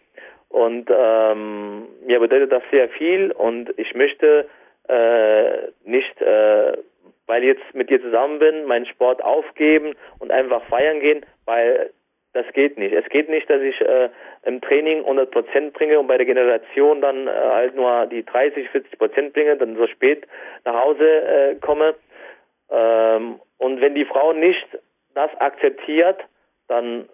[0.48, 3.30] Und ähm, mir bedeutet das sehr viel.
[3.32, 4.48] Und ich möchte
[4.88, 6.78] äh, nicht, äh,
[7.26, 11.90] weil ich jetzt mit dir zusammen bin, meinen Sport aufgeben und einfach feiern gehen, weil
[12.34, 12.92] das geht nicht.
[12.92, 14.10] Es geht nicht, dass ich äh,
[14.44, 18.68] im Training 100 Prozent bringe und bei der Generation dann äh, halt nur die 30,
[18.70, 20.26] 40 Prozent bringe, dann so spät
[20.64, 21.94] nach Hause äh, komme.
[22.70, 24.66] Ähm, und wenn die Frau nicht
[25.14, 26.20] das akzeptiert,
[26.68, 27.08] dann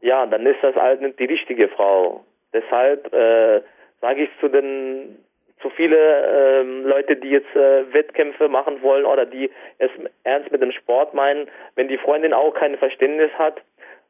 [0.00, 2.24] ja, dann ist das halt nicht die richtige Frau.
[2.52, 3.62] Deshalb äh,
[4.00, 5.24] sage ich zu den
[5.62, 9.90] zu viele ähm, Leute, die jetzt äh, Wettkämpfe machen wollen oder die es
[10.24, 13.62] ernst mit dem Sport meinen, wenn die Freundin auch kein Verständnis hat,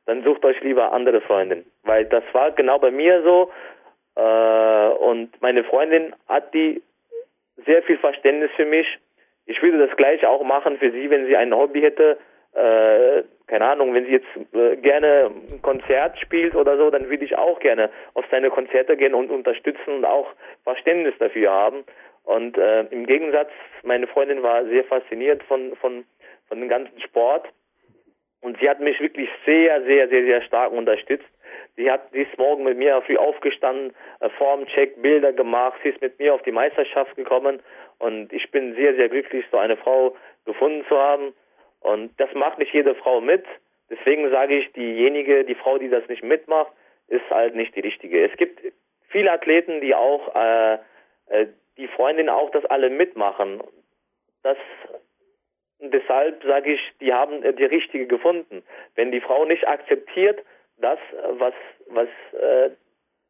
[0.07, 1.65] dann sucht euch lieber andere Freundin.
[1.83, 3.51] Weil das war genau bei mir so.
[4.17, 6.83] Äh, und meine Freundin hat die
[7.65, 8.87] sehr viel Verständnis für mich.
[9.47, 12.19] Ich würde das gleich auch machen für sie, wenn sie ein Hobby hätte.
[12.55, 17.25] Äh, keine Ahnung, wenn sie jetzt äh, gerne ein Konzert spielt oder so, dann würde
[17.25, 20.29] ich auch gerne auf seine Konzerte gehen und unterstützen und auch
[20.63, 21.85] Verständnis dafür haben.
[22.25, 23.51] Und äh, im Gegensatz,
[23.83, 26.05] meine Freundin war sehr fasziniert von, von,
[26.49, 27.49] von dem ganzen Sport
[28.45, 31.25] und sie hat mich wirklich sehr, sehr, sehr, sehr stark unterstützt.
[31.77, 35.81] Sie hat dies Morgen mit mir früh aufgestanden, äh, Formcheck, Bilder gemacht.
[35.83, 37.63] Sie ist mit mir auf die Meisterschaft gekommen.
[37.99, 40.15] Und ich bin sehr, sehr glücklich, so eine Frau
[40.45, 41.33] gefunden zu haben.
[41.81, 43.47] Und das macht nicht jede Frau mit.
[43.89, 46.71] Deswegen sage ich, diejenige, die Frau, die das nicht mitmacht,
[47.09, 48.27] ist halt nicht die richtige.
[48.27, 48.61] Es gibt
[49.09, 50.75] viele Athleten, die auch, äh,
[51.29, 51.47] äh,
[51.79, 53.63] die Freundinnen auch das alle mitmachen.
[54.43, 54.59] Das
[55.91, 58.63] deshalb sage ich, die haben äh, die richtige gefunden.
[58.95, 60.41] Wenn die Frau nicht akzeptiert,
[60.79, 60.99] das,
[61.39, 61.55] was,
[61.89, 62.71] was äh,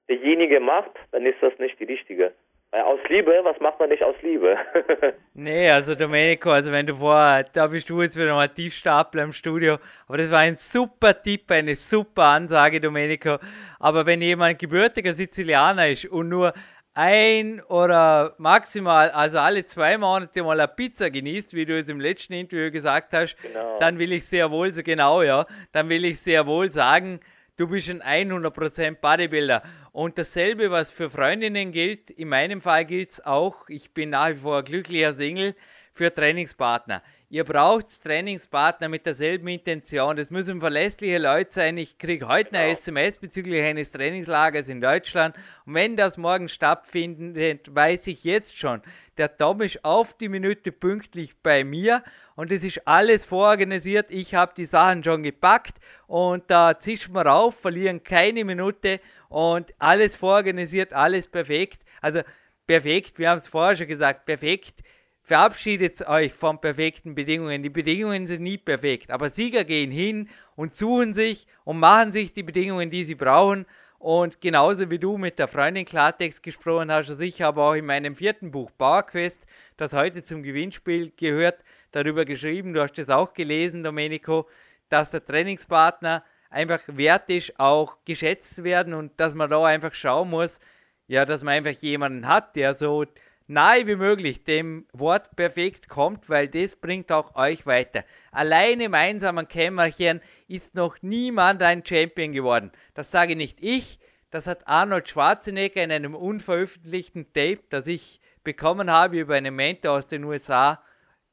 [0.08, 2.32] derjenige macht, dann ist das nicht die richtige.
[2.74, 4.58] Weil aus Liebe, was macht man nicht aus Liebe?
[5.34, 9.32] nee, also Domenico, also wenn du vorher, da bist du jetzt wieder mal Tiefstapler im
[9.32, 9.76] Studio,
[10.08, 13.38] aber das war ein super Tipp, eine super Ansage, Domenico.
[13.78, 16.52] Aber wenn jemand gebürtiger Sizilianer ist und nur
[16.94, 22.00] ein oder maximal, also alle zwei Monate mal eine Pizza genießt, wie du es im
[22.00, 23.78] letzten Interview gesagt hast, genau.
[23.80, 27.18] dann will ich sehr wohl, so genau, ja, dann will ich sehr wohl sagen,
[27.56, 29.62] du bist ein 100% Bodybuilder.
[29.90, 34.30] Und dasselbe, was für Freundinnen gilt, in meinem Fall gilt es auch, ich bin nach
[34.30, 35.54] wie vor glücklicher Single,
[35.92, 37.02] für Trainingspartner.
[37.34, 40.16] Ihr braucht Trainingspartner mit derselben Intention.
[40.16, 41.76] Das müssen verlässliche Leute sein.
[41.78, 42.62] Ich kriege heute genau.
[42.62, 45.34] eine SMS bezüglich eines Trainingslagers in Deutschland.
[45.66, 48.82] Und wenn das morgen stattfindet, weiß ich jetzt schon,
[49.18, 52.04] der Tom ist auf die Minute pünktlich bei mir
[52.36, 54.12] und es ist alles vororganisiert.
[54.12, 55.74] Ich habe die Sachen schon gepackt
[56.06, 61.82] und da zischen wir rauf, verlieren keine Minute und alles vororganisiert, alles perfekt.
[62.00, 62.20] Also
[62.68, 64.84] perfekt, wir haben es vorher schon gesagt, perfekt
[65.24, 67.62] verabschiedet euch von perfekten Bedingungen.
[67.62, 72.32] Die Bedingungen sind nie perfekt, aber Sieger gehen hin und suchen sich und machen sich
[72.32, 73.66] die Bedingungen, die sie brauchen.
[73.98, 77.86] Und genauso wie du mit der Freundin Klartext gesprochen hast, also ich habe auch in
[77.86, 79.46] meinem vierten Buch Powerquest,
[79.78, 84.46] das heute zum Gewinnspiel gehört, darüber geschrieben, du hast es auch gelesen, Domenico,
[84.90, 90.28] dass der Trainingspartner einfach wert ist, auch geschätzt werden und dass man da einfach schauen
[90.28, 90.60] muss,
[91.06, 93.06] ja, dass man einfach jemanden hat, der so
[93.46, 98.04] nahe wie möglich dem Wort perfekt kommt, weil das bringt auch euch weiter.
[98.32, 102.72] Allein im einsamen Kämmerchen ist noch niemand ein Champion geworden.
[102.94, 103.98] Das sage nicht ich,
[104.30, 109.98] das hat Arnold Schwarzenegger in einem unveröffentlichten Tape, das ich bekommen habe über einen Mentor
[109.98, 110.82] aus den USA,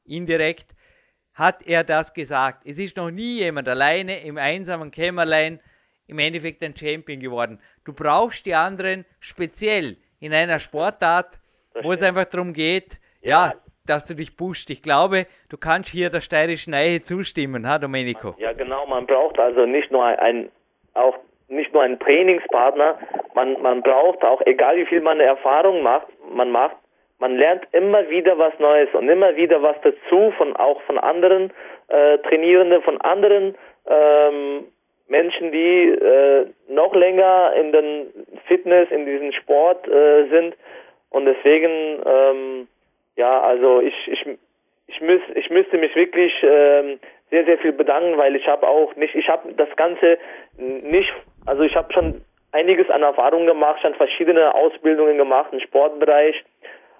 [0.04, 0.74] indirekt,
[1.34, 2.66] hat er das gesagt.
[2.66, 5.60] Es ist noch nie jemand alleine im einsamen Kämmerlein
[6.06, 7.58] im Endeffekt ein Champion geworden.
[7.84, 11.40] Du brauchst die anderen speziell in einer Sportart,
[11.82, 13.46] wo es einfach darum geht, ja.
[13.46, 13.52] ja.
[13.86, 14.70] dass du dich pusht.
[14.70, 18.34] Ich glaube, du kannst hier der steirischen Eiche zustimmen, ha, Domenico?
[18.38, 18.86] Ja, genau.
[18.86, 20.50] Man braucht also nicht nur ein,
[20.94, 21.16] auch
[21.48, 22.98] nicht nur einen Trainingspartner,
[23.34, 26.76] man, man braucht auch, egal wie viel man eine Erfahrung macht, man macht,
[27.18, 31.52] man lernt immer wieder was Neues und immer wieder was dazu von auch von anderen
[31.88, 33.54] äh, Trainierenden, von anderen
[33.86, 34.64] ähm,
[35.08, 38.06] Menschen, die äh, noch länger in den
[38.46, 40.56] Fitness, in diesem Sport äh, sind
[41.12, 42.68] und deswegen, ähm,
[43.16, 44.26] ja, also ich, ich,
[44.86, 46.98] ich, müß, ich müsste mich wirklich ähm,
[47.30, 50.18] sehr, sehr viel bedanken, weil ich habe auch nicht, ich habe das Ganze
[50.56, 51.12] nicht,
[51.46, 56.42] also ich habe schon einiges an Erfahrungen gemacht, schon verschiedene Ausbildungen gemacht im Sportbereich,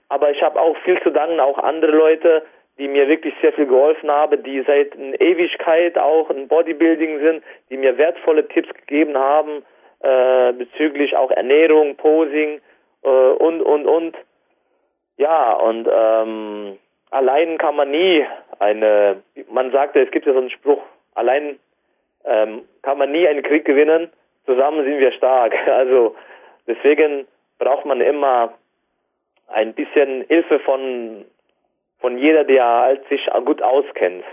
[0.09, 2.43] aber ich habe auch viel zu danken, auch andere Leute,
[2.79, 7.45] die mir wirklich sehr viel geholfen haben, die seit einer Ewigkeit auch im Bodybuilding sind,
[7.71, 9.63] die mir wertvolle Tipps gegeben haben
[10.03, 12.61] äh, bezüglich auch Ernährung, Posing,
[13.03, 14.17] äh, und, und, und.
[15.17, 16.79] Ja, und ähm,
[17.11, 18.27] allein kann man nie
[18.59, 20.83] eine, man sagte, es gibt ja so einen Spruch,
[21.15, 21.59] allein
[22.25, 24.11] ähm, kann man nie einen Krieg gewinnen,
[24.47, 25.55] zusammen sind wir stark.
[25.67, 26.17] Also
[26.67, 27.27] deswegen
[27.59, 28.55] braucht man immer
[29.49, 31.25] ein bisschen Hilfe von,
[32.01, 34.25] von jeder, der sich gut auskennt.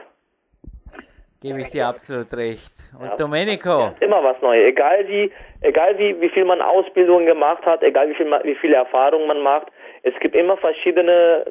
[1.41, 2.73] Gebe ich dir absolut recht.
[2.99, 3.91] Und ja, Domenico?
[4.01, 4.67] Immer was Neues.
[4.67, 5.31] Egal wie,
[5.61, 9.39] egal wie, wie viel man Ausbildung gemacht hat, egal wie viel, wie viele Erfahrungen man
[9.39, 9.67] macht.
[10.03, 11.45] Es gibt immer verschiedene,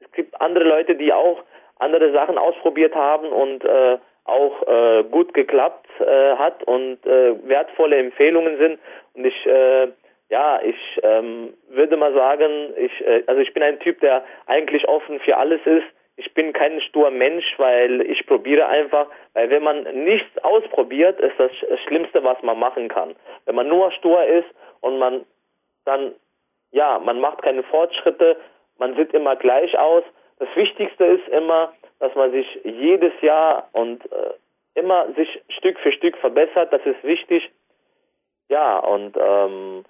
[0.00, 1.42] es gibt andere Leute, die auch
[1.80, 7.96] andere Sachen ausprobiert haben und äh, auch äh, gut geklappt äh, hat und äh, wertvolle
[7.96, 8.78] Empfehlungen sind.
[9.14, 9.88] Und ich, äh,
[10.28, 14.86] ja, ich ähm, würde mal sagen, ich, äh, also ich bin ein Typ, der eigentlich
[14.86, 15.86] offen für alles ist
[16.18, 21.38] ich bin kein stur Mensch, weil ich probiere einfach, weil wenn man nichts ausprobiert, ist
[21.38, 21.52] das
[21.86, 23.14] Schlimmste, was man machen kann.
[23.44, 24.48] Wenn man nur stur ist
[24.80, 25.24] und man
[25.84, 26.12] dann,
[26.72, 28.36] ja, man macht keine Fortschritte,
[28.78, 30.02] man sieht immer gleich aus.
[30.40, 34.34] Das Wichtigste ist immer, dass man sich jedes Jahr und äh,
[34.74, 36.72] immer sich Stück für Stück verbessert.
[36.72, 37.48] Das ist wichtig.
[38.48, 39.84] Ja, und ähm,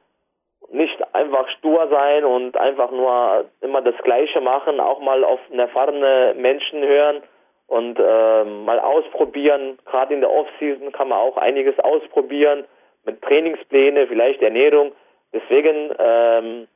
[0.71, 6.35] nicht einfach stur sein und einfach nur immer das Gleiche machen, auch mal auf erfahrene
[6.37, 7.23] Menschen hören
[7.67, 9.79] und äh, mal ausprobieren.
[9.87, 12.65] Gerade in der Offseason kann man auch einiges ausprobieren
[13.05, 14.93] mit Trainingspläne, vielleicht Ernährung.
[15.33, 16.69] Deswegen, ähm,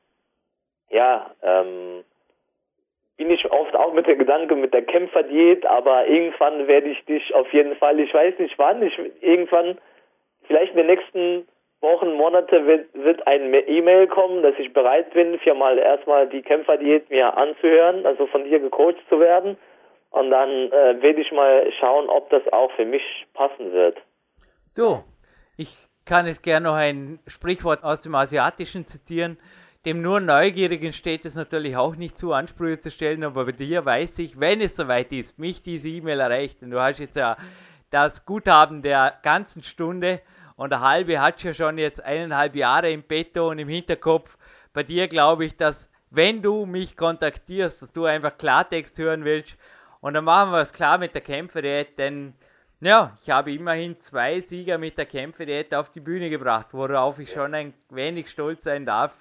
[0.91, 2.05] ja, ähm,
[3.17, 7.35] bin ich oft auch mit der Gedanke mit der Kämpferdiät, aber irgendwann werde ich dich
[7.35, 9.79] auf jeden Fall, ich weiß nicht wann, ich irgendwann
[10.47, 11.49] vielleicht in den nächsten
[11.83, 17.11] Wochen, Monate wird, wird ein E-Mail kommen, dass ich bereit bin, viermal erstmal die Kämpferdiät
[17.11, 19.57] mir anzuhören, also von dir gecoacht zu werden.
[20.11, 23.03] Und dann äh, werde ich mal schauen, ob das auch für mich
[23.35, 23.99] passen wird.
[24.77, 25.03] Du,
[25.57, 25.75] ich
[26.05, 29.39] kann es gerne noch ein Sprichwort aus dem Asiatischen zitieren.
[29.85, 33.85] Dem nur Neugierigen steht es natürlich auch nicht zu, Ansprüche zu stellen, aber bei dir
[33.85, 37.37] weiß ich, wenn es soweit ist, mich diese E-Mail erreicht, und du hast jetzt ja
[37.91, 40.21] das Guthaben der ganzen Stunde,
[40.57, 44.37] und der halbe hat ja schon jetzt eineinhalb Jahre im Petto und im Hinterkopf.
[44.73, 49.57] Bei dir glaube ich, dass wenn du mich kontaktierst, dass du einfach Klartext hören willst
[50.01, 52.35] und dann machen wir es klar mit der Kämpferdiät, denn
[52.81, 57.31] ja, ich habe immerhin zwei Sieger mit der Kämpferdiät auf die Bühne gebracht, worauf ich
[57.31, 59.13] schon ein wenig stolz sein darf,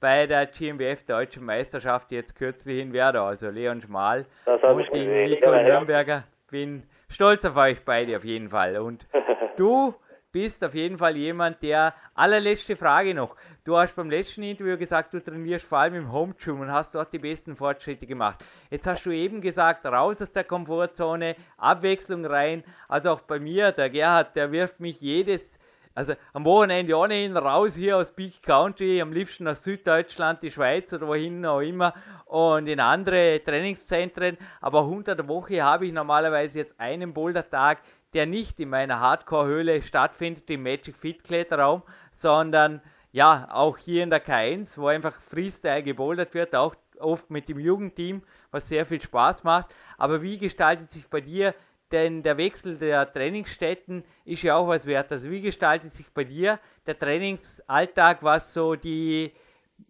[0.00, 6.24] bei der GmbF Deutschen Meisterschaft jetzt kürzlich in Werder, also Leon Schmal und Nico Nürnberger.
[6.50, 8.76] Bin stolz auf euch beide auf jeden Fall.
[8.78, 9.06] Und
[9.56, 9.94] du
[10.38, 13.34] bist auf jeden Fall jemand, der allerletzte Frage noch.
[13.64, 16.94] Du hast beim letzten Interview gesagt, du trainierst vor allem im Home Gym und hast
[16.94, 18.44] dort die besten Fortschritte gemacht.
[18.70, 22.62] Jetzt hast du eben gesagt, raus aus der Komfortzone, Abwechslung rein.
[22.86, 25.58] Also auch bei mir, der Gerhard, der wirft mich jedes
[25.98, 30.92] also am Wochenende ohnehin raus hier aus Big Country, am liebsten nach Süddeutschland, die Schweiz
[30.92, 31.92] oder wohin auch immer
[32.26, 34.38] und in andere Trainingszentren.
[34.60, 37.78] Aber unter der Woche habe ich normalerweise jetzt einen Bouldertag,
[38.14, 42.80] der nicht in meiner Hardcore-Höhle stattfindet, im Magic Fit Kletterraum, sondern
[43.12, 47.58] ja, auch hier in der K1, wo einfach Freestyle gebouldert wird, auch oft mit dem
[47.58, 49.74] Jugendteam, was sehr viel Spaß macht.
[49.96, 51.54] Aber wie gestaltet sich bei dir
[51.92, 55.10] denn der Wechsel der Trainingsstätten ist ja auch was wert.
[55.10, 59.32] Also wie gestaltet sich bei dir der Trainingsalltag, was so die,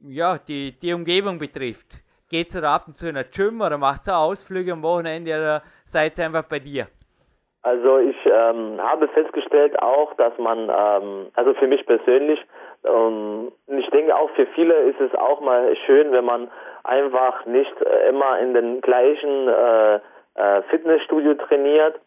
[0.02, 1.98] ja, die, die Umgebung betrifft?
[2.28, 5.62] Geht ihr ab und zu in ein Gym oder macht ihr Ausflüge am Wochenende oder
[5.84, 6.88] seid ihr einfach bei dir?
[7.62, 12.40] Also ich ähm, habe festgestellt auch, dass man, ähm, also für mich persönlich,
[12.84, 16.50] ähm, ich denke auch für viele ist es auch mal schön, wenn man
[16.84, 19.96] einfach nicht äh, immer in den gleichen äh,
[20.38, 22.00] äh, Fitnessstudio trainiert.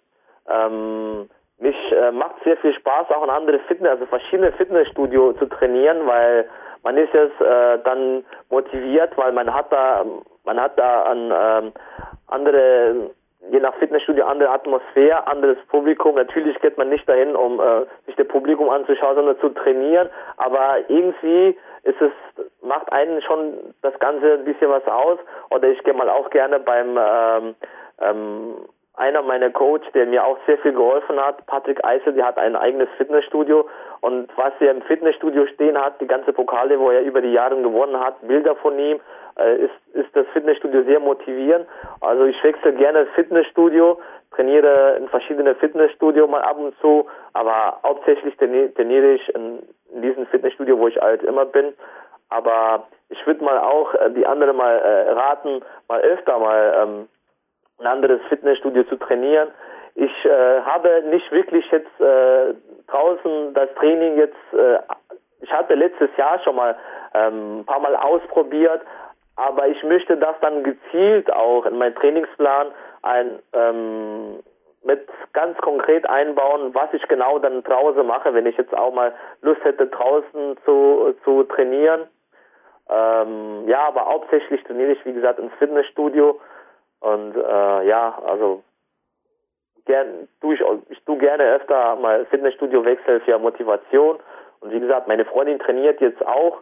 [0.50, 1.30] Ähm,
[1.60, 6.08] mich äh, macht sehr viel Spaß, auch in andere Fitness, also verschiedene Fitnessstudio zu trainieren,
[6.08, 6.50] weil
[6.84, 10.04] man ist jetzt äh, dann motiviert, weil man hat da,
[10.44, 11.74] man hat da an ähm,
[12.28, 13.12] andere,
[13.50, 16.16] je nach Fitnessstudio andere Atmosphäre, anderes Publikum.
[16.16, 20.10] Natürlich geht man nicht dahin, um äh, sich das Publikum anzuschauen, sondern zu trainieren.
[20.38, 22.12] Aber irgendwie ist es,
[22.62, 25.18] macht einen schon das Ganze ein bisschen was aus.
[25.50, 27.56] Oder ich gehe mal auch gerne beim ähm,
[28.00, 28.56] ähm,
[29.02, 32.56] einer meiner Coach, der mir auch sehr viel geholfen hat, Patrick Eisel, der hat ein
[32.56, 33.68] eigenes Fitnessstudio
[34.02, 37.60] und was er im Fitnessstudio stehen hat, die ganze Pokale, wo er über die Jahre
[37.60, 39.00] gewonnen hat, Bilder von ihm,
[39.38, 41.66] äh, ist, ist das Fitnessstudio sehr motivierend.
[42.02, 44.00] Also ich wechsle gerne Fitnessstudio,
[44.36, 50.28] trainiere in verschiedene Fitnessstudio mal ab und zu, aber hauptsächlich trainiere ich in, in diesem
[50.28, 51.74] Fitnessstudio, wo ich halt immer bin.
[52.30, 57.08] Aber ich würde mal auch äh, die anderen mal äh, raten, mal öfter mal ähm,
[57.82, 59.50] ein anderes Fitnessstudio zu trainieren.
[59.96, 62.54] Ich äh, habe nicht wirklich jetzt äh,
[62.88, 64.80] draußen das Training jetzt, äh,
[65.42, 66.78] ich hatte letztes Jahr schon mal
[67.14, 68.82] ähm, ein paar Mal ausprobiert,
[69.36, 72.68] aber ich möchte das dann gezielt auch in meinen Trainingsplan
[73.02, 74.40] ein, ähm,
[74.84, 79.14] mit ganz konkret einbauen, was ich genau dann draußen mache, wenn ich jetzt auch mal
[79.42, 82.08] Lust hätte, draußen zu, zu trainieren.
[82.90, 86.40] Ähm, ja, aber hauptsächlich trainiere ich, wie gesagt, ins Fitnessstudio
[87.02, 88.64] und äh, ja, also
[89.86, 94.18] gern, tu ich, ich tu gerne öfter mal Fitnessstudio wechsel für Motivation.
[94.62, 96.62] Und wie gesagt, meine Freundin trainiert jetzt auch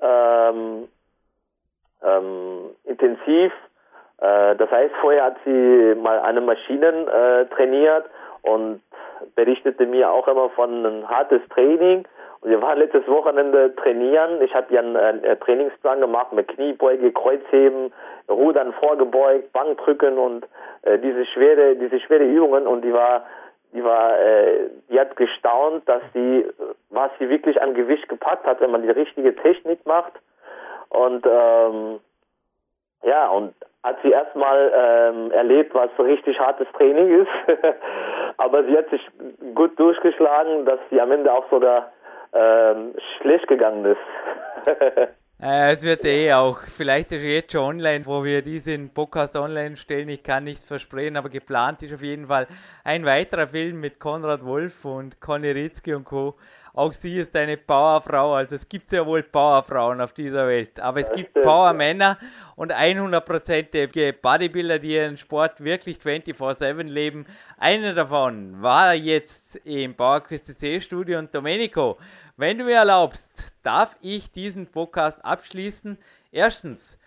[0.00, 0.88] ähm,
[2.02, 3.52] ähm, intensiv.
[4.18, 8.06] Äh, das heißt, vorher hat sie mal eine Maschinen äh, trainiert
[8.42, 8.80] und
[9.34, 12.06] berichtete mir auch immer von einem hartes Training.
[12.42, 14.40] Wir waren letztes Wochenende trainieren.
[14.40, 17.92] Ich habe ja einen, einen Trainingsplan gemacht mit Kniebeuge, Kreuzheben,
[18.28, 20.46] Rudern vorgebeugt, Bankdrücken und
[20.82, 22.66] äh, diese schwere, diese schwere Übungen.
[22.66, 23.26] Und die war,
[23.72, 26.46] die war, äh, die hat gestaunt, dass die,
[26.88, 30.12] was sie wirklich an Gewicht gepackt hat, wenn man die richtige Technik macht.
[30.88, 32.00] Und ähm,
[33.02, 37.30] ja und hat sie erstmal ähm, erlebt, was so richtig hartes Training ist,
[38.36, 39.06] aber sie hat sich
[39.54, 41.90] gut durchgeschlagen, dass sie am Ende auch so da
[42.32, 44.66] ähm, schlecht gegangen ist.
[45.42, 49.78] Äh, es wird eh auch, vielleicht ist jetzt schon online, wo wir diesen Podcast online
[49.78, 50.10] stellen.
[50.10, 52.46] Ich kann nichts versprechen, aber geplant ist auf jeden Fall
[52.84, 56.34] ein weiterer Film mit Konrad Wolf und Conny Ritzky und Co.
[56.72, 61.00] Auch sie ist eine Powerfrau, also es gibt ja wohl Powerfrauen auf dieser Welt, aber
[61.00, 62.16] es gibt Powermänner
[62.54, 67.26] und 100%ige Bodybuilder, die ihren Sport wirklich 24-7 leben.
[67.58, 71.98] Einer davon war jetzt im Bauerküste C-Studio und Domenico,
[72.36, 75.98] wenn du mir erlaubst, darf ich diesen Podcast abschließen.
[76.32, 76.98] Erstens,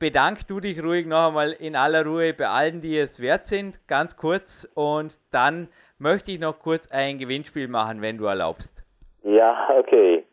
[0.00, 3.86] bedank du dich ruhig noch einmal in aller Ruhe bei allen, die es wert sind,
[3.86, 4.66] ganz kurz.
[4.74, 5.68] Und dann
[5.98, 8.82] möchte ich noch kurz ein Gewinnspiel machen, wenn du erlaubst.
[9.22, 10.24] Ja, okay.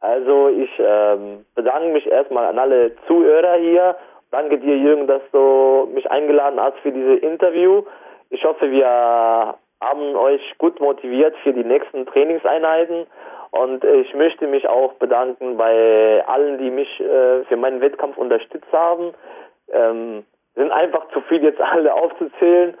[0.00, 3.96] Also ich ähm, bedanke mich erstmal an alle Zuhörer hier.
[4.30, 7.84] Danke dir, Jürgen, dass du mich eingeladen hast für dieses Interview.
[8.30, 13.06] Ich hoffe, wir haben euch gut motiviert für die nächsten Trainingseinheiten.
[13.50, 18.72] Und ich möchte mich auch bedanken bei allen, die mich äh, für meinen Wettkampf unterstützt
[18.72, 19.12] haben.
[19.70, 20.24] Ähm,
[20.54, 22.76] sind einfach zu viel jetzt alle aufzuzählen.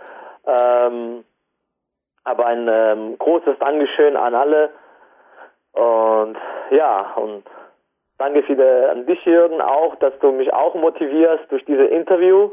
[0.46, 1.24] Ähm,
[2.24, 4.70] aber ein ähm, großes Dankeschön an alle.
[5.72, 6.36] Und
[6.70, 7.44] ja, und
[8.22, 12.52] Danke für an dich, Jürgen, auch, dass du mich auch motivierst durch dieses Interview.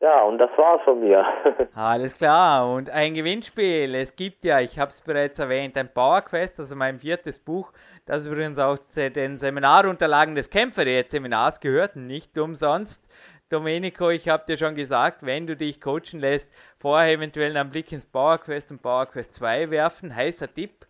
[0.00, 1.22] Ja, und das war's von mir.
[1.74, 2.72] Alles klar.
[2.72, 3.94] Und ein Gewinnspiel.
[3.94, 7.70] Es gibt ja, ich habe es bereits erwähnt, ein Power Quest, also mein viertes Buch,
[8.06, 13.06] das übrigens auch zu den Seminarunterlagen des Kämpferdiät-Seminars gehört, nicht umsonst.
[13.50, 17.92] Domenico, ich habe dir schon gesagt, wenn du dich coachen lässt, vorher eventuell einen Blick
[17.92, 20.16] ins Power Quest und Power Quest 2 werfen.
[20.16, 20.86] Heißer Tipp.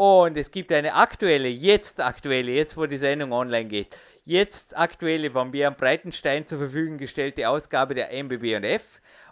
[0.00, 5.30] Und es gibt eine aktuelle, jetzt aktuelle, jetzt wo die Sendung online geht, jetzt aktuelle
[5.30, 8.82] von Björn Breitenstein zur Verfügung gestellte Ausgabe der MBB&F.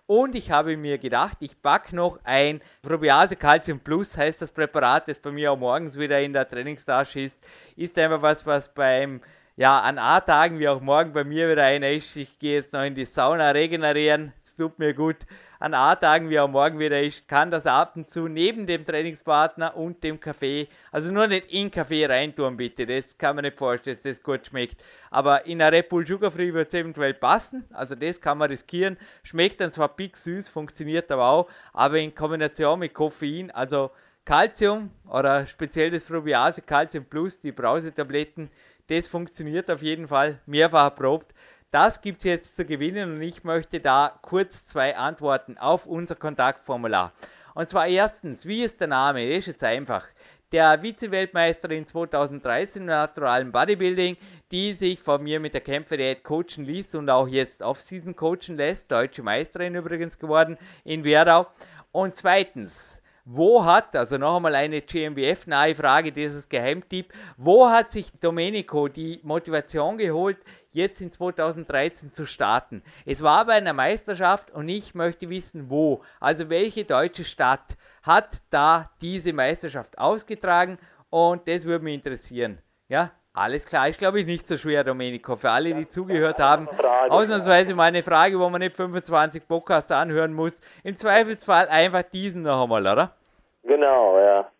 [0.04, 5.08] Und ich habe mir gedacht, ich backe noch ein Probiase Calcium Plus, heißt das Präparat,
[5.08, 7.42] das bei mir auch morgens wieder in der Trainingstasche ist.
[7.74, 9.22] Ist einfach was, was beim,
[9.56, 12.14] ja, an A-Tagen wie auch morgen bei mir wieder einer ist.
[12.14, 15.16] Ich gehe jetzt noch in die Sauna regenerieren, es tut mir gut
[15.58, 19.76] an A-Tagen wie auch morgen wieder ist, kann das ab und zu neben dem Trainingspartner
[19.76, 23.96] und dem Kaffee, also nur nicht in Kaffee reintun bitte, das kann man nicht vorstellen,
[23.96, 24.82] dass das gut schmeckt.
[25.10, 28.50] Aber in einer Red Bull Sugar Free wird es eventuell passen, also das kann man
[28.50, 28.96] riskieren.
[29.22, 33.90] Schmeckt dann zwar big süß, funktioniert aber auch, aber in Kombination mit Koffein, also
[34.24, 38.50] Calcium oder speziell das Probiase Calcium Plus, die Brausetabletten,
[38.88, 41.34] das funktioniert auf jeden Fall, mehrfach erprobt.
[41.70, 46.14] Das gibt es jetzt zu gewinnen und ich möchte da kurz zwei Antworten auf unser
[46.14, 47.12] Kontaktformular.
[47.54, 49.28] Und zwar erstens, wie ist der Name?
[49.28, 50.06] Das ist jetzt einfach.
[50.50, 54.16] Der Vize-Weltmeisterin 2013 im naturalen Bodybuilding,
[54.50, 58.90] die sich von mir mit der Kämpferdiät coachen ließ und auch jetzt Off-Season coachen lässt.
[58.90, 61.48] Deutsche Meisterin übrigens geworden in Werdau.
[61.92, 62.98] Und zweitens,
[63.30, 69.20] wo hat, also noch einmal eine GmbF-nahe Frage, dieses Geheimtipp, wo hat sich Domenico die
[69.22, 70.38] Motivation geholt,
[70.72, 72.82] jetzt in 2013 zu starten?
[73.06, 76.02] Es war bei einer Meisterschaft und ich möchte wissen, wo.
[76.20, 80.78] Also welche deutsche Stadt hat da diese Meisterschaft ausgetragen
[81.10, 82.58] und das würde mich interessieren.
[82.88, 85.36] Ja, alles klar, ist glaube ich nicht so schwer, Domenico.
[85.36, 86.68] Für alle, die zugehört haben,
[87.08, 90.60] ausnahmsweise mal eine Frage, wo man nicht 25 Podcasts anhören muss.
[90.82, 93.14] Im Zweifelsfall einfach diesen noch einmal, oder?
[93.62, 94.50] Genau, ja.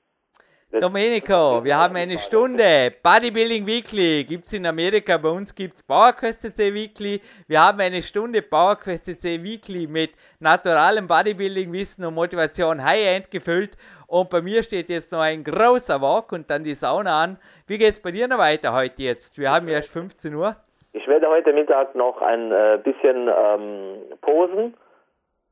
[0.71, 2.93] Domenico, wir haben eine Stunde.
[3.03, 7.21] Bodybuilding Weekly gibt es in Amerika, bei uns gibt es PowerQuest CC Weekly.
[7.47, 10.11] Wir haben eine Stunde PowerQuest CC Weekly mit
[10.41, 13.79] naturalem Bodybuilding-Wissen und Motivation High-End gefüllt.
[14.07, 17.39] Und bei mir steht jetzt noch ein großer Walk und dann die Sauna an.
[17.67, 19.39] Wie geht es bei dir noch weiter heute jetzt?
[19.39, 20.55] Wir haben erst 15 Uhr.
[20.93, 24.75] Ich werde heute Mittag noch ein äh, bisschen ähm, posen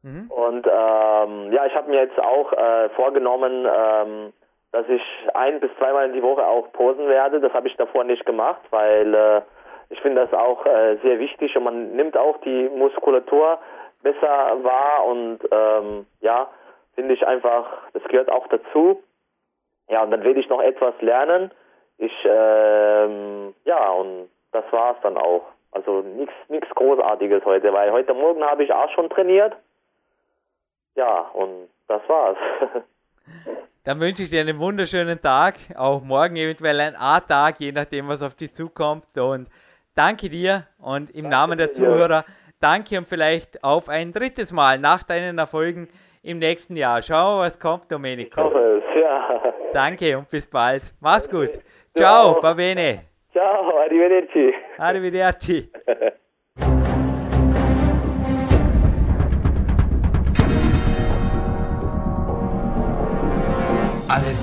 [0.07, 0.31] Mhm.
[0.31, 4.33] Und ähm, ja, ich habe mir jetzt auch äh, vorgenommen, ähm,
[4.77, 5.03] dass ich
[5.33, 7.41] ein bis zweimal in die Woche auch posen werde.
[7.41, 9.41] Das habe ich davor nicht gemacht, weil äh,
[9.89, 13.59] ich finde das auch äh, sehr wichtig und man nimmt auch die Muskulatur
[14.03, 16.51] besser wahr und ähm, ja,
[16.95, 17.65] finde ich einfach,
[17.95, 19.03] das gehört auch dazu.
[19.89, 21.51] Ja, und dann werde ich noch etwas lernen.
[21.97, 25.45] Ich, ähm, ja, und das war es dann auch.
[25.73, 26.03] Also
[26.51, 29.57] nichts Großartiges heute, weil heute Morgen habe ich auch schon trainiert.
[30.97, 32.37] Ja, und das war's.
[33.87, 38.21] Dann wünsche ich dir einen wunderschönen Tag, auch morgen eventuell ein A-Tag, je nachdem, was
[38.21, 39.17] auf dich zukommt.
[39.17, 39.49] Und
[39.95, 42.25] danke dir und im danke Namen der Zuhörer
[42.61, 45.89] danke und vielleicht auf ein drittes Mal nach deinen Erfolgen
[46.25, 47.01] im nächsten Jahr.
[47.01, 48.41] Schauen wir, was kommt, Domenico.
[48.41, 49.55] Ich hoffe es, ja.
[49.73, 50.83] Danke und bis bald.
[51.01, 51.53] Mach's gut.
[51.97, 52.43] Ciao, Ciao.
[52.43, 53.05] va bene.
[53.33, 54.53] Ciao, arrivederci.
[54.79, 55.71] Arrivederci.